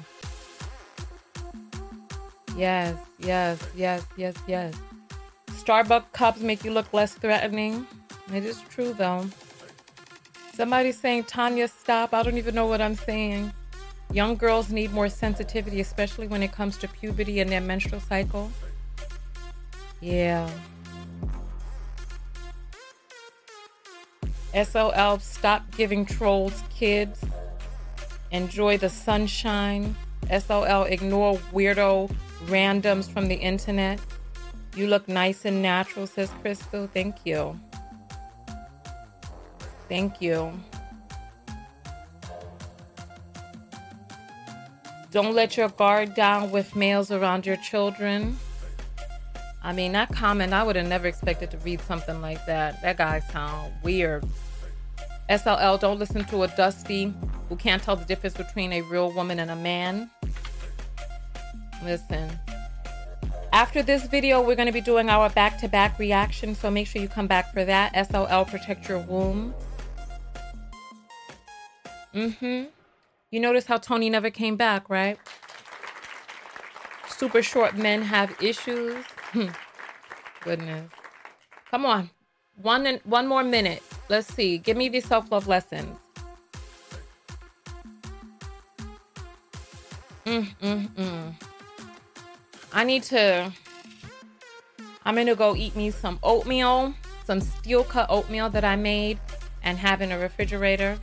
[2.56, 4.74] Yes, yes, yes, yes, yes.
[5.48, 7.86] Starbucks cups make you look less threatening.
[8.34, 9.26] It is true though.
[10.54, 12.14] Somebody's saying, Tanya, stop.
[12.14, 13.52] I don't even know what I'm saying.
[14.10, 18.50] Young girls need more sensitivity, especially when it comes to puberty and their menstrual cycle.
[20.00, 20.48] Yeah.
[24.54, 27.22] SOL, stop giving trolls kids.
[28.30, 29.94] Enjoy the sunshine.
[30.30, 32.10] SOL, ignore weirdo
[32.46, 34.00] randoms from the internet.
[34.74, 36.88] You look nice and natural, says Crystal.
[36.92, 37.58] Thank you.
[39.88, 40.52] Thank you.
[45.12, 48.36] Don't let your guard down with males around your children.
[49.62, 52.82] I mean, that comment, I would have never expected to read something like that.
[52.82, 54.24] That guy sounds weird.
[55.30, 57.12] SLL, don't listen to a dusty
[57.48, 60.10] who can't tell the difference between a real woman and a man.
[61.84, 62.30] Listen.
[63.52, 67.08] After this video, we're going to be doing our back-to-back reaction, so make sure you
[67.08, 67.94] come back for that.
[67.94, 69.54] SLL, protect your womb.
[72.14, 72.64] Mm-hmm.
[73.30, 75.18] You notice how Tony never came back, right?
[77.08, 79.04] Super short men have issues.
[80.44, 80.90] Goodness.
[81.70, 82.10] Come on.
[82.60, 83.82] One one more minute.
[84.08, 84.58] Let's see.
[84.58, 85.98] Give me these self-love lessons.
[90.24, 91.34] Mm, mm, mm.
[92.76, 93.50] I need to.
[95.06, 96.92] I'm gonna go eat me some oatmeal,
[97.24, 99.18] some steel cut oatmeal that I made
[99.62, 100.98] and have in a refrigerator.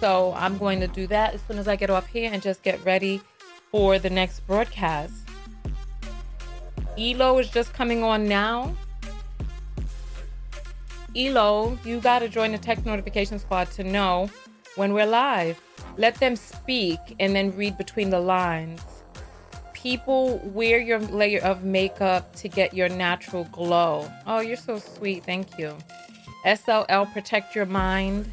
[0.00, 2.62] So I'm going to do that as soon as I get off here and just
[2.62, 3.22] get ready
[3.70, 5.14] for the next broadcast.
[6.98, 8.76] Elo is just coming on now.
[11.16, 14.28] Elo, you got to join the text notification squad to know
[14.76, 15.58] when we're live.
[15.96, 18.82] Let them speak and then read between the lines.
[19.82, 24.12] People wear your layer of makeup to get your natural glow.
[24.26, 25.24] Oh, you're so sweet.
[25.24, 25.74] Thank you.
[26.44, 28.28] SLL, protect your mind.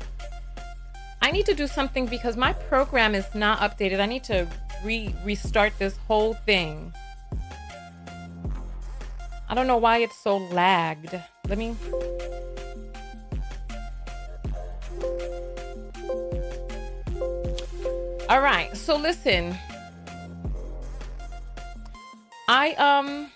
[1.21, 4.01] I need to do something because my program is not updated.
[4.01, 4.45] I need to
[4.83, 6.93] re restart this whole thing.
[9.47, 11.17] I don't know why it's so lagged.
[11.47, 11.77] Let me.
[18.27, 18.69] All right.
[18.75, 19.57] So listen.
[22.47, 23.31] I um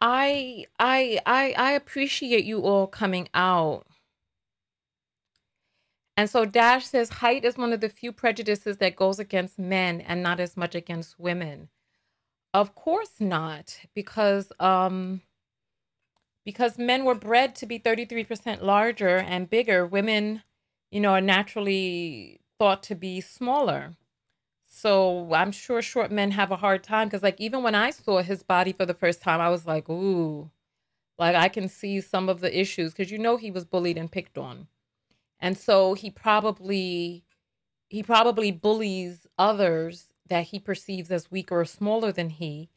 [0.00, 3.86] I I I I appreciate you all coming out.
[6.16, 10.00] And so Dash says height is one of the few prejudices that goes against men
[10.00, 11.68] and not as much against women.
[12.54, 15.22] Of course not, because um
[16.44, 19.86] because men were bred to be 33% larger and bigger.
[19.86, 20.42] Women,
[20.90, 23.96] you know, are naturally thought to be smaller.
[24.84, 28.20] So I'm sure short men have a hard time because, like, even when I saw
[28.20, 30.50] his body for the first time, I was like, ooh,
[31.18, 34.12] like I can see some of the issues because you know he was bullied and
[34.12, 34.68] picked on.
[35.40, 37.24] And so he probably
[37.88, 42.68] he probably bullies others that he perceives as weaker or smaller than he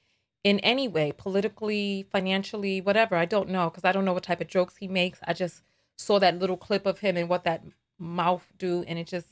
[0.46, 3.18] in any way, politically, financially, whatever.
[3.18, 5.20] I don't know because I don't know what type of jokes he makes.
[5.28, 5.62] I just
[5.98, 7.64] saw that little clip of him and what that
[8.00, 9.28] mouth do, and it just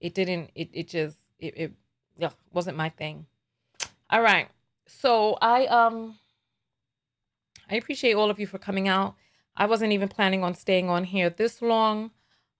[0.00, 1.72] it didn't it it just it, it
[2.16, 3.26] yeah, wasn't my thing.
[4.10, 4.48] All right.
[4.86, 6.18] So I um
[7.70, 9.14] I appreciate all of you for coming out.
[9.56, 12.10] I wasn't even planning on staying on here this long.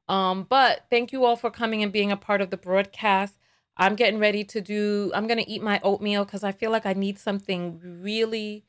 [0.08, 3.34] Um, but thank you all for coming and being a part of the broadcast.
[3.76, 6.92] I'm getting ready to do I'm gonna eat my oatmeal because I feel like I
[6.92, 8.64] need something really,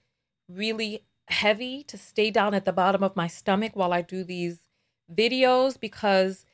[0.48, 4.60] really heavy to stay down at the bottom of my stomach while I do these
[5.14, 6.46] videos because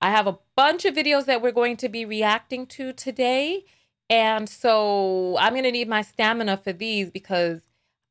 [0.00, 3.64] I have a bunch of videos that we're going to be reacting to today
[4.10, 7.62] and so I'm going to need my stamina for these because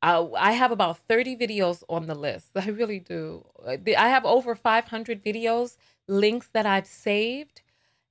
[0.01, 2.51] I, I have about 30 videos on the list.
[2.55, 3.45] I really do.
[3.67, 5.75] I have over 500 videos,
[6.07, 7.61] links that I've saved.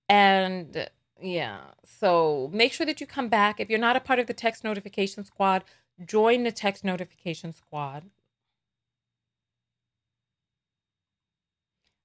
[0.08, 0.88] And
[1.20, 3.58] yeah, so make sure that you come back.
[3.58, 5.64] If you're not a part of the text notification squad,
[6.04, 8.04] join the text notification squad.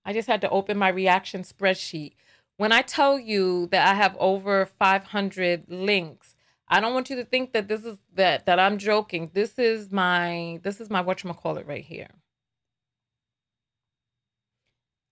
[0.05, 2.13] I just had to open my reaction spreadsheet
[2.57, 6.35] when I tell you that I have over 500 links,
[6.67, 9.31] I don't want you to think that this is that that I'm joking.
[9.33, 12.09] This is my this is my whatchamacallit right here.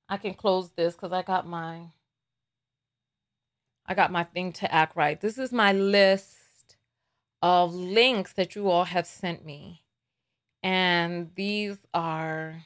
[0.10, 1.92] I can close this because I got my
[3.86, 5.20] I got my thing to act right.
[5.20, 6.78] This is my list
[7.42, 9.84] of links that you all have sent me.
[10.64, 12.64] And these are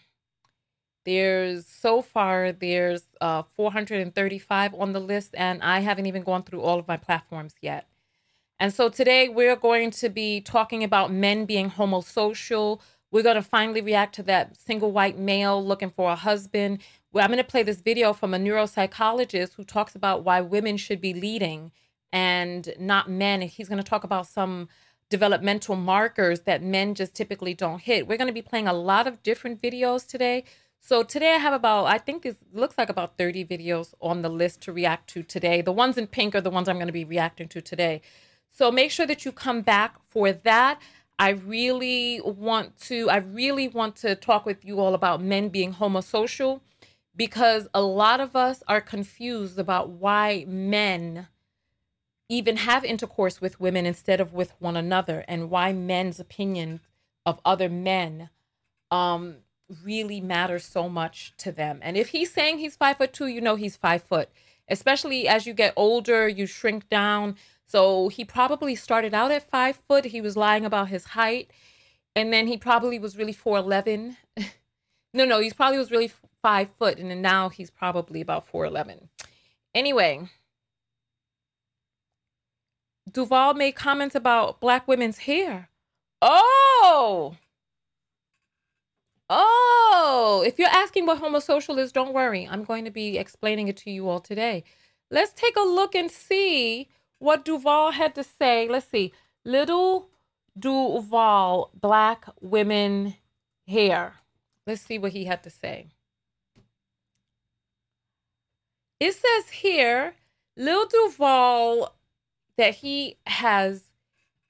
[1.06, 6.62] there's so far there's uh, 435 on the list, and I haven't even gone through
[6.62, 7.88] all of my platforms yet.
[8.60, 12.80] And so today we're going to be talking about men being homosocial.
[13.12, 16.82] We're going to finally react to that single white male looking for a husband.
[17.12, 20.78] Well, I'm going to play this video from a neuropsychologist who talks about why women
[20.78, 21.72] should be leading
[22.12, 23.42] and not men.
[23.42, 24.70] He's going to talk about some
[25.10, 28.08] developmental markers that men just typically don't hit.
[28.08, 30.46] We're going to be playing a lot of different videos today.
[30.80, 34.30] So today I have about, I think it looks like about 30 videos on the
[34.30, 35.62] list to react to today.
[35.62, 38.02] The ones in pink are the ones I'm going to be reacting to today.
[38.52, 40.80] So make sure that you come back for that.
[41.18, 45.74] I really want to, I really want to talk with you all about men being
[45.74, 46.62] homosocial
[47.16, 51.28] because a lot of us are confused about why men
[52.30, 56.82] even have intercourse with women instead of with one another and why men's opinions
[57.26, 58.30] of other men
[58.92, 59.38] um
[59.84, 61.80] really matter so much to them.
[61.82, 64.30] And if he's saying he's five foot two you know he's five foot
[64.68, 67.36] especially as you get older you shrink down.
[67.66, 70.06] So he probably started out at five foot.
[70.06, 71.52] He was lying about his height.
[72.16, 74.18] And then he probably was really 4'11
[75.14, 76.12] no no he probably was really
[76.42, 76.98] five foot.
[76.98, 79.08] And then now he's probably about 4'11
[79.74, 80.30] anyway
[83.12, 85.70] Duval made comments about black women's hair.
[86.22, 87.36] Oh.
[89.30, 92.48] Oh, if you're asking what homosocial is, don't worry.
[92.50, 94.64] I'm going to be explaining it to you all today.
[95.10, 98.68] Let's take a look and see what Duval had to say.
[98.70, 99.14] Let's see.
[99.44, 100.10] Little
[100.58, 103.16] Duval, black women
[103.68, 104.16] hair.
[104.68, 105.88] Let's see what he had to say.
[109.00, 110.16] It says here,
[110.56, 111.94] Lil Duval
[112.58, 113.84] that he has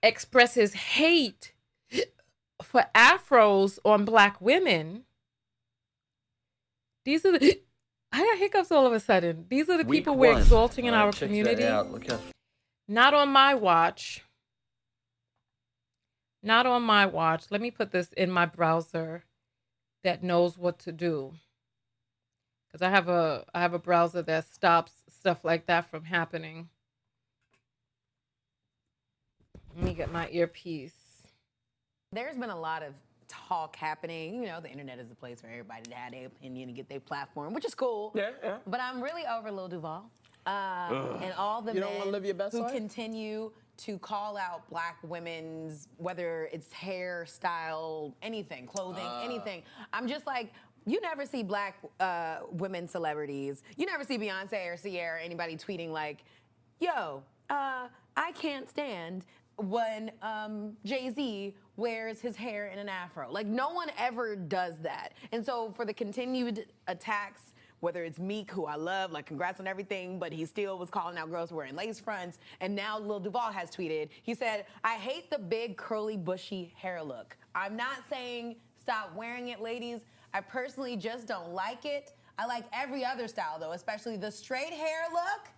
[0.03, 1.53] expressed his hate
[2.65, 5.03] for afros on black women.
[7.05, 7.61] These are the
[8.11, 9.45] I got hiccups all of a sudden.
[9.49, 10.41] These are the Week people we're one.
[10.41, 11.63] exalting in right, our community.
[11.63, 11.91] out.
[11.91, 12.19] Look how-
[12.87, 14.23] Not on my watch.
[16.41, 17.45] Not on my watch.
[17.49, 19.23] Let me put this in my browser
[20.03, 21.33] that knows what to do.
[22.71, 26.69] Cuz I have a I have a browser that stops stuff like that from happening.
[29.75, 30.93] Let me get my earpiece.
[32.15, 32.93] There's been a lot of
[33.27, 34.35] talk happening.
[34.41, 36.87] You know, the internet is a place for everybody to have their opinion and get
[36.87, 38.13] their platform, which is cool.
[38.15, 38.57] Yeah, yeah.
[38.65, 40.09] But I'm really over Lil Duval
[40.47, 42.71] uh, and all the You don't men wanna live your best who life?
[42.73, 49.21] continue to call out black women's, whether it's hairstyle, anything, clothing, Uh.
[49.25, 49.63] anything.
[49.91, 50.53] I'm just like,
[50.85, 53.61] you never see black uh, women celebrities.
[53.75, 56.23] You never see Beyonce or Ciara, or anybody tweeting like,
[56.79, 59.25] yo, uh, I can't stand
[59.57, 63.31] when um, Jay Z wears his hair in an afro.
[63.31, 65.13] Like, no one ever does that.
[65.31, 69.67] And so, for the continued attacks, whether it's Meek, who I love, like, congrats on
[69.67, 72.39] everything, but he still was calling out girls wearing lace fronts.
[72.61, 77.03] And now Lil Duval has tweeted, he said, I hate the big, curly, bushy hair
[77.03, 77.37] look.
[77.53, 80.01] I'm not saying stop wearing it, ladies.
[80.33, 82.13] I personally just don't like it.
[82.37, 85.49] I like every other style, though, especially the straight hair look.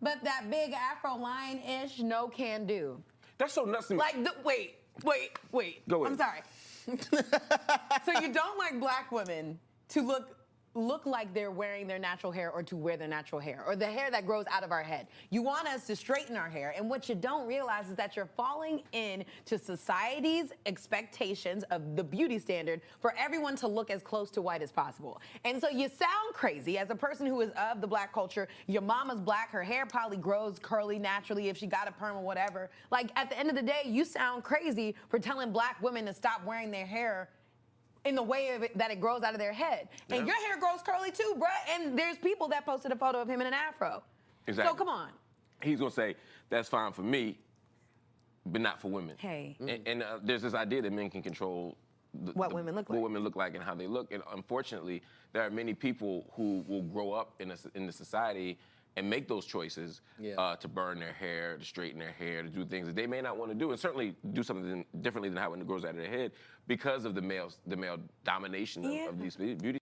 [0.00, 3.02] But that big afro line ish, no can do.
[3.36, 4.00] That's so nuts to me.
[4.00, 5.88] Like, the, wait, wait, wait.
[5.88, 6.44] Go I'm ahead.
[6.86, 6.98] sorry.
[8.06, 9.58] so you don't like black women
[9.90, 10.37] to look
[10.78, 13.86] look like they're wearing their natural hair or to wear their natural hair or the
[13.86, 15.08] hair that grows out of our head.
[15.30, 18.30] You want us to straighten our hair and what you don't realize is that you're
[18.36, 24.30] falling in to society's expectations of the beauty standard for everyone to look as close
[24.32, 25.20] to white as possible.
[25.44, 28.48] And so you sound crazy as a person who is of the black culture.
[28.66, 32.22] Your mama's black, her hair probably grows curly naturally if she got a perm or
[32.22, 32.70] whatever.
[32.90, 36.14] Like at the end of the day, you sound crazy for telling black women to
[36.14, 37.28] stop wearing their hair
[38.04, 39.88] in the way of it, that it grows out of their head.
[40.10, 41.46] And your hair grows curly too, bruh.
[41.74, 44.02] And there's people that posted a photo of him in an afro.
[44.46, 44.70] Exactly.
[44.70, 45.08] So come on.
[45.62, 46.14] He's gonna say
[46.48, 47.38] that's fine for me,
[48.46, 49.16] but not for women.
[49.18, 49.56] Hey.
[49.60, 51.76] And, and uh, there's this idea that men can control
[52.14, 53.02] the, What the- women look like, what like.
[53.04, 54.12] women look like and how they look.
[54.12, 58.58] And unfortunately, there are many people who will grow up in a, in the society
[58.98, 60.34] and make those choices Yeah.
[60.36, 63.20] uh, to burn their hair, to straighten their hair, to do things that they may
[63.20, 65.96] not want to do, and certainly do something differently than how it grows out of
[65.96, 66.32] their head
[66.66, 69.08] because of the male the male domination of, Yeah.
[69.08, 69.78] of these beauty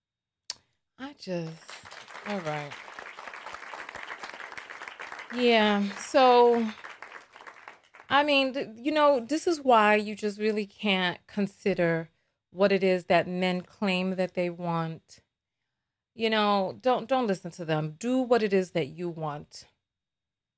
[0.99, 1.51] I just,
[2.27, 2.71] all right.
[5.35, 6.65] Yeah, so,
[8.09, 12.09] I mean, you know, this is why you just really can't consider
[12.51, 15.19] what it is that men claim that they want.
[16.17, 17.95] You know, don't don't listen to them.
[17.99, 19.65] Do what it is that you want.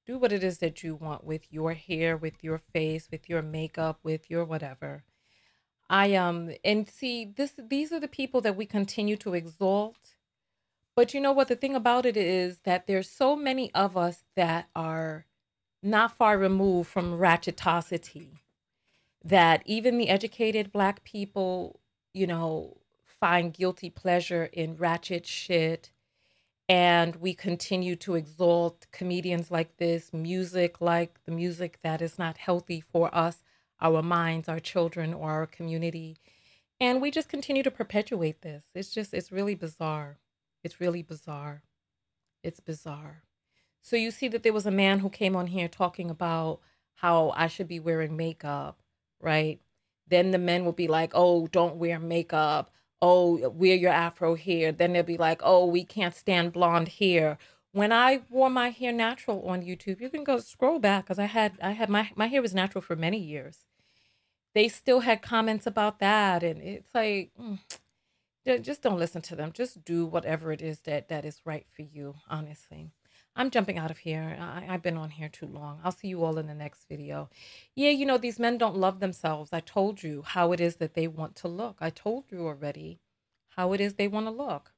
[0.06, 3.42] Do what it is that you want with your hair, with your face, with your
[3.42, 5.04] makeup, with your whatever.
[5.90, 10.16] I um and see this these are the people that we continue to exalt.
[10.96, 14.24] But you know what the thing about it is that there's so many of us
[14.38, 15.26] that are
[15.84, 18.40] not far removed from ratchetosity
[19.26, 21.82] that even the educated black people,
[22.14, 22.78] you know,
[23.22, 25.92] find guilty pleasure in ratchet shit
[26.70, 32.38] and we continue to exalt comedians like this, music like the music that is not
[32.38, 33.44] healthy for us.
[33.82, 36.18] our minds, our children, or our community.
[36.80, 38.66] And we just continue to perpetuate this.
[38.76, 40.18] It's just, it's really bizarre.
[40.64, 41.64] It's really bizarre.
[42.44, 43.24] It's bizarre.
[43.82, 46.60] So you see that there was a man who came on here talking about
[46.96, 48.80] how I should be wearing makeup,
[49.22, 49.60] right?
[50.08, 52.72] Then the men will be like, oh, don't wear makeup.
[53.02, 54.72] Oh, wear your afro hair.
[54.72, 57.38] Then they'll be like, oh, we can't stand blonde hair.
[57.72, 61.26] When I wore my hair natural on YouTube, you can go scroll back because I
[61.26, 63.66] had I had my my hair was natural for many years.
[64.56, 67.60] They still had comments about that, and it's like, mm,
[68.64, 69.52] just don't listen to them.
[69.54, 72.16] Just do whatever it is that that is right for you.
[72.30, 72.92] Honestly.
[73.36, 74.38] I'm jumping out of here.
[74.40, 75.80] I, have been on here too long.
[75.84, 77.30] I'll see you all in the next video.
[77.76, 79.54] Yeah, you know, these men don't love themselves.
[79.54, 81.78] I told you how it is that they want to look.
[81.80, 83.00] I told you already
[83.56, 84.74] how it is they want to look.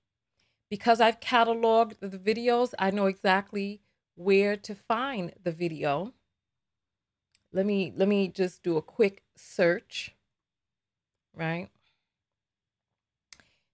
[0.70, 3.82] Because I've cataloged the videos, I know exactly
[4.16, 6.14] where to find the video.
[7.52, 10.16] Let me let me just do a quick search,
[11.36, 11.70] right?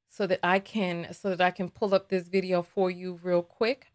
[0.10, 3.44] So that I can so that I can pull up this video for you real
[3.44, 3.88] quick.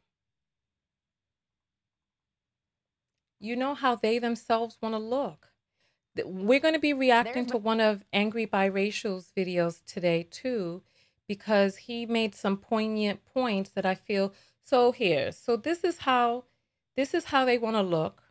[3.42, 5.48] You know how they themselves want to look.
[6.24, 10.82] We're going to be reacting to one of Angry Biracial's videos today, too,
[11.26, 14.32] because he made some poignant points that I feel.
[14.64, 16.44] So here, so this is how,
[16.96, 18.22] this is how they want to look.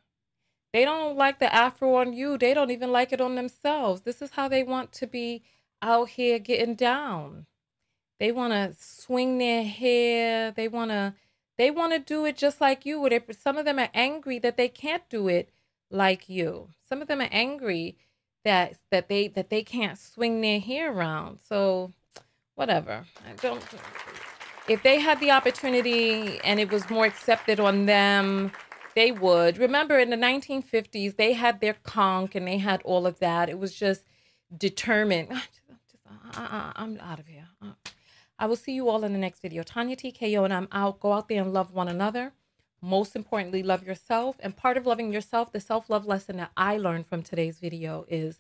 [0.72, 2.38] They don't like the afro on you.
[2.38, 4.02] They don't even like it on themselves.
[4.02, 5.44] This is how they want to be
[5.82, 7.48] out here getting down.
[8.20, 10.52] They want to swing their hair.
[10.52, 11.16] They want to
[11.62, 13.14] they want to do it just like you would.
[13.40, 15.52] Some of them are angry that they can't do it
[15.92, 16.70] like you.
[16.90, 17.98] Some of them are angry
[18.44, 21.38] that that they that they can't swing their hair around.
[21.48, 21.94] So
[22.56, 23.06] whatever.
[23.30, 23.64] I don't
[24.68, 28.52] if they had the opportunity and it was more accepted on them,
[28.96, 29.60] they would.
[29.60, 33.50] Remember in the 1950s, they had their conk and they had all of that.
[33.50, 34.02] It was just
[34.58, 35.30] determined.
[36.34, 37.46] I'm uh, uh, uh, out of here.
[38.42, 39.62] I will see you all in the next video.
[39.62, 41.00] Tanya TKO and I'm out.
[41.00, 42.34] Go out there and love one another.
[42.82, 44.38] Most importantly, love yourself.
[44.40, 48.40] And part of loving yourself, the self-love lesson that I learned from today's video is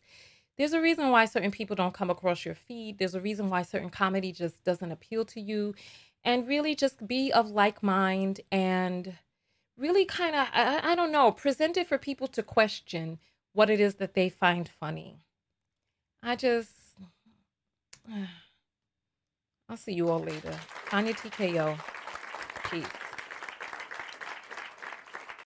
[0.58, 2.98] there's a reason why certain people don't come across your feed.
[2.98, 5.76] There's a reason why certain comedy just doesn't appeal to you.
[6.24, 9.14] And really just be of like mind and
[9.78, 13.20] really kind of, I, I don't know, present it for people to question
[13.54, 15.20] what it is that they find funny.
[16.24, 16.72] I just...
[19.72, 20.54] I'll see you all later.
[20.90, 21.80] Tanya TKO.
[22.70, 22.86] Peace.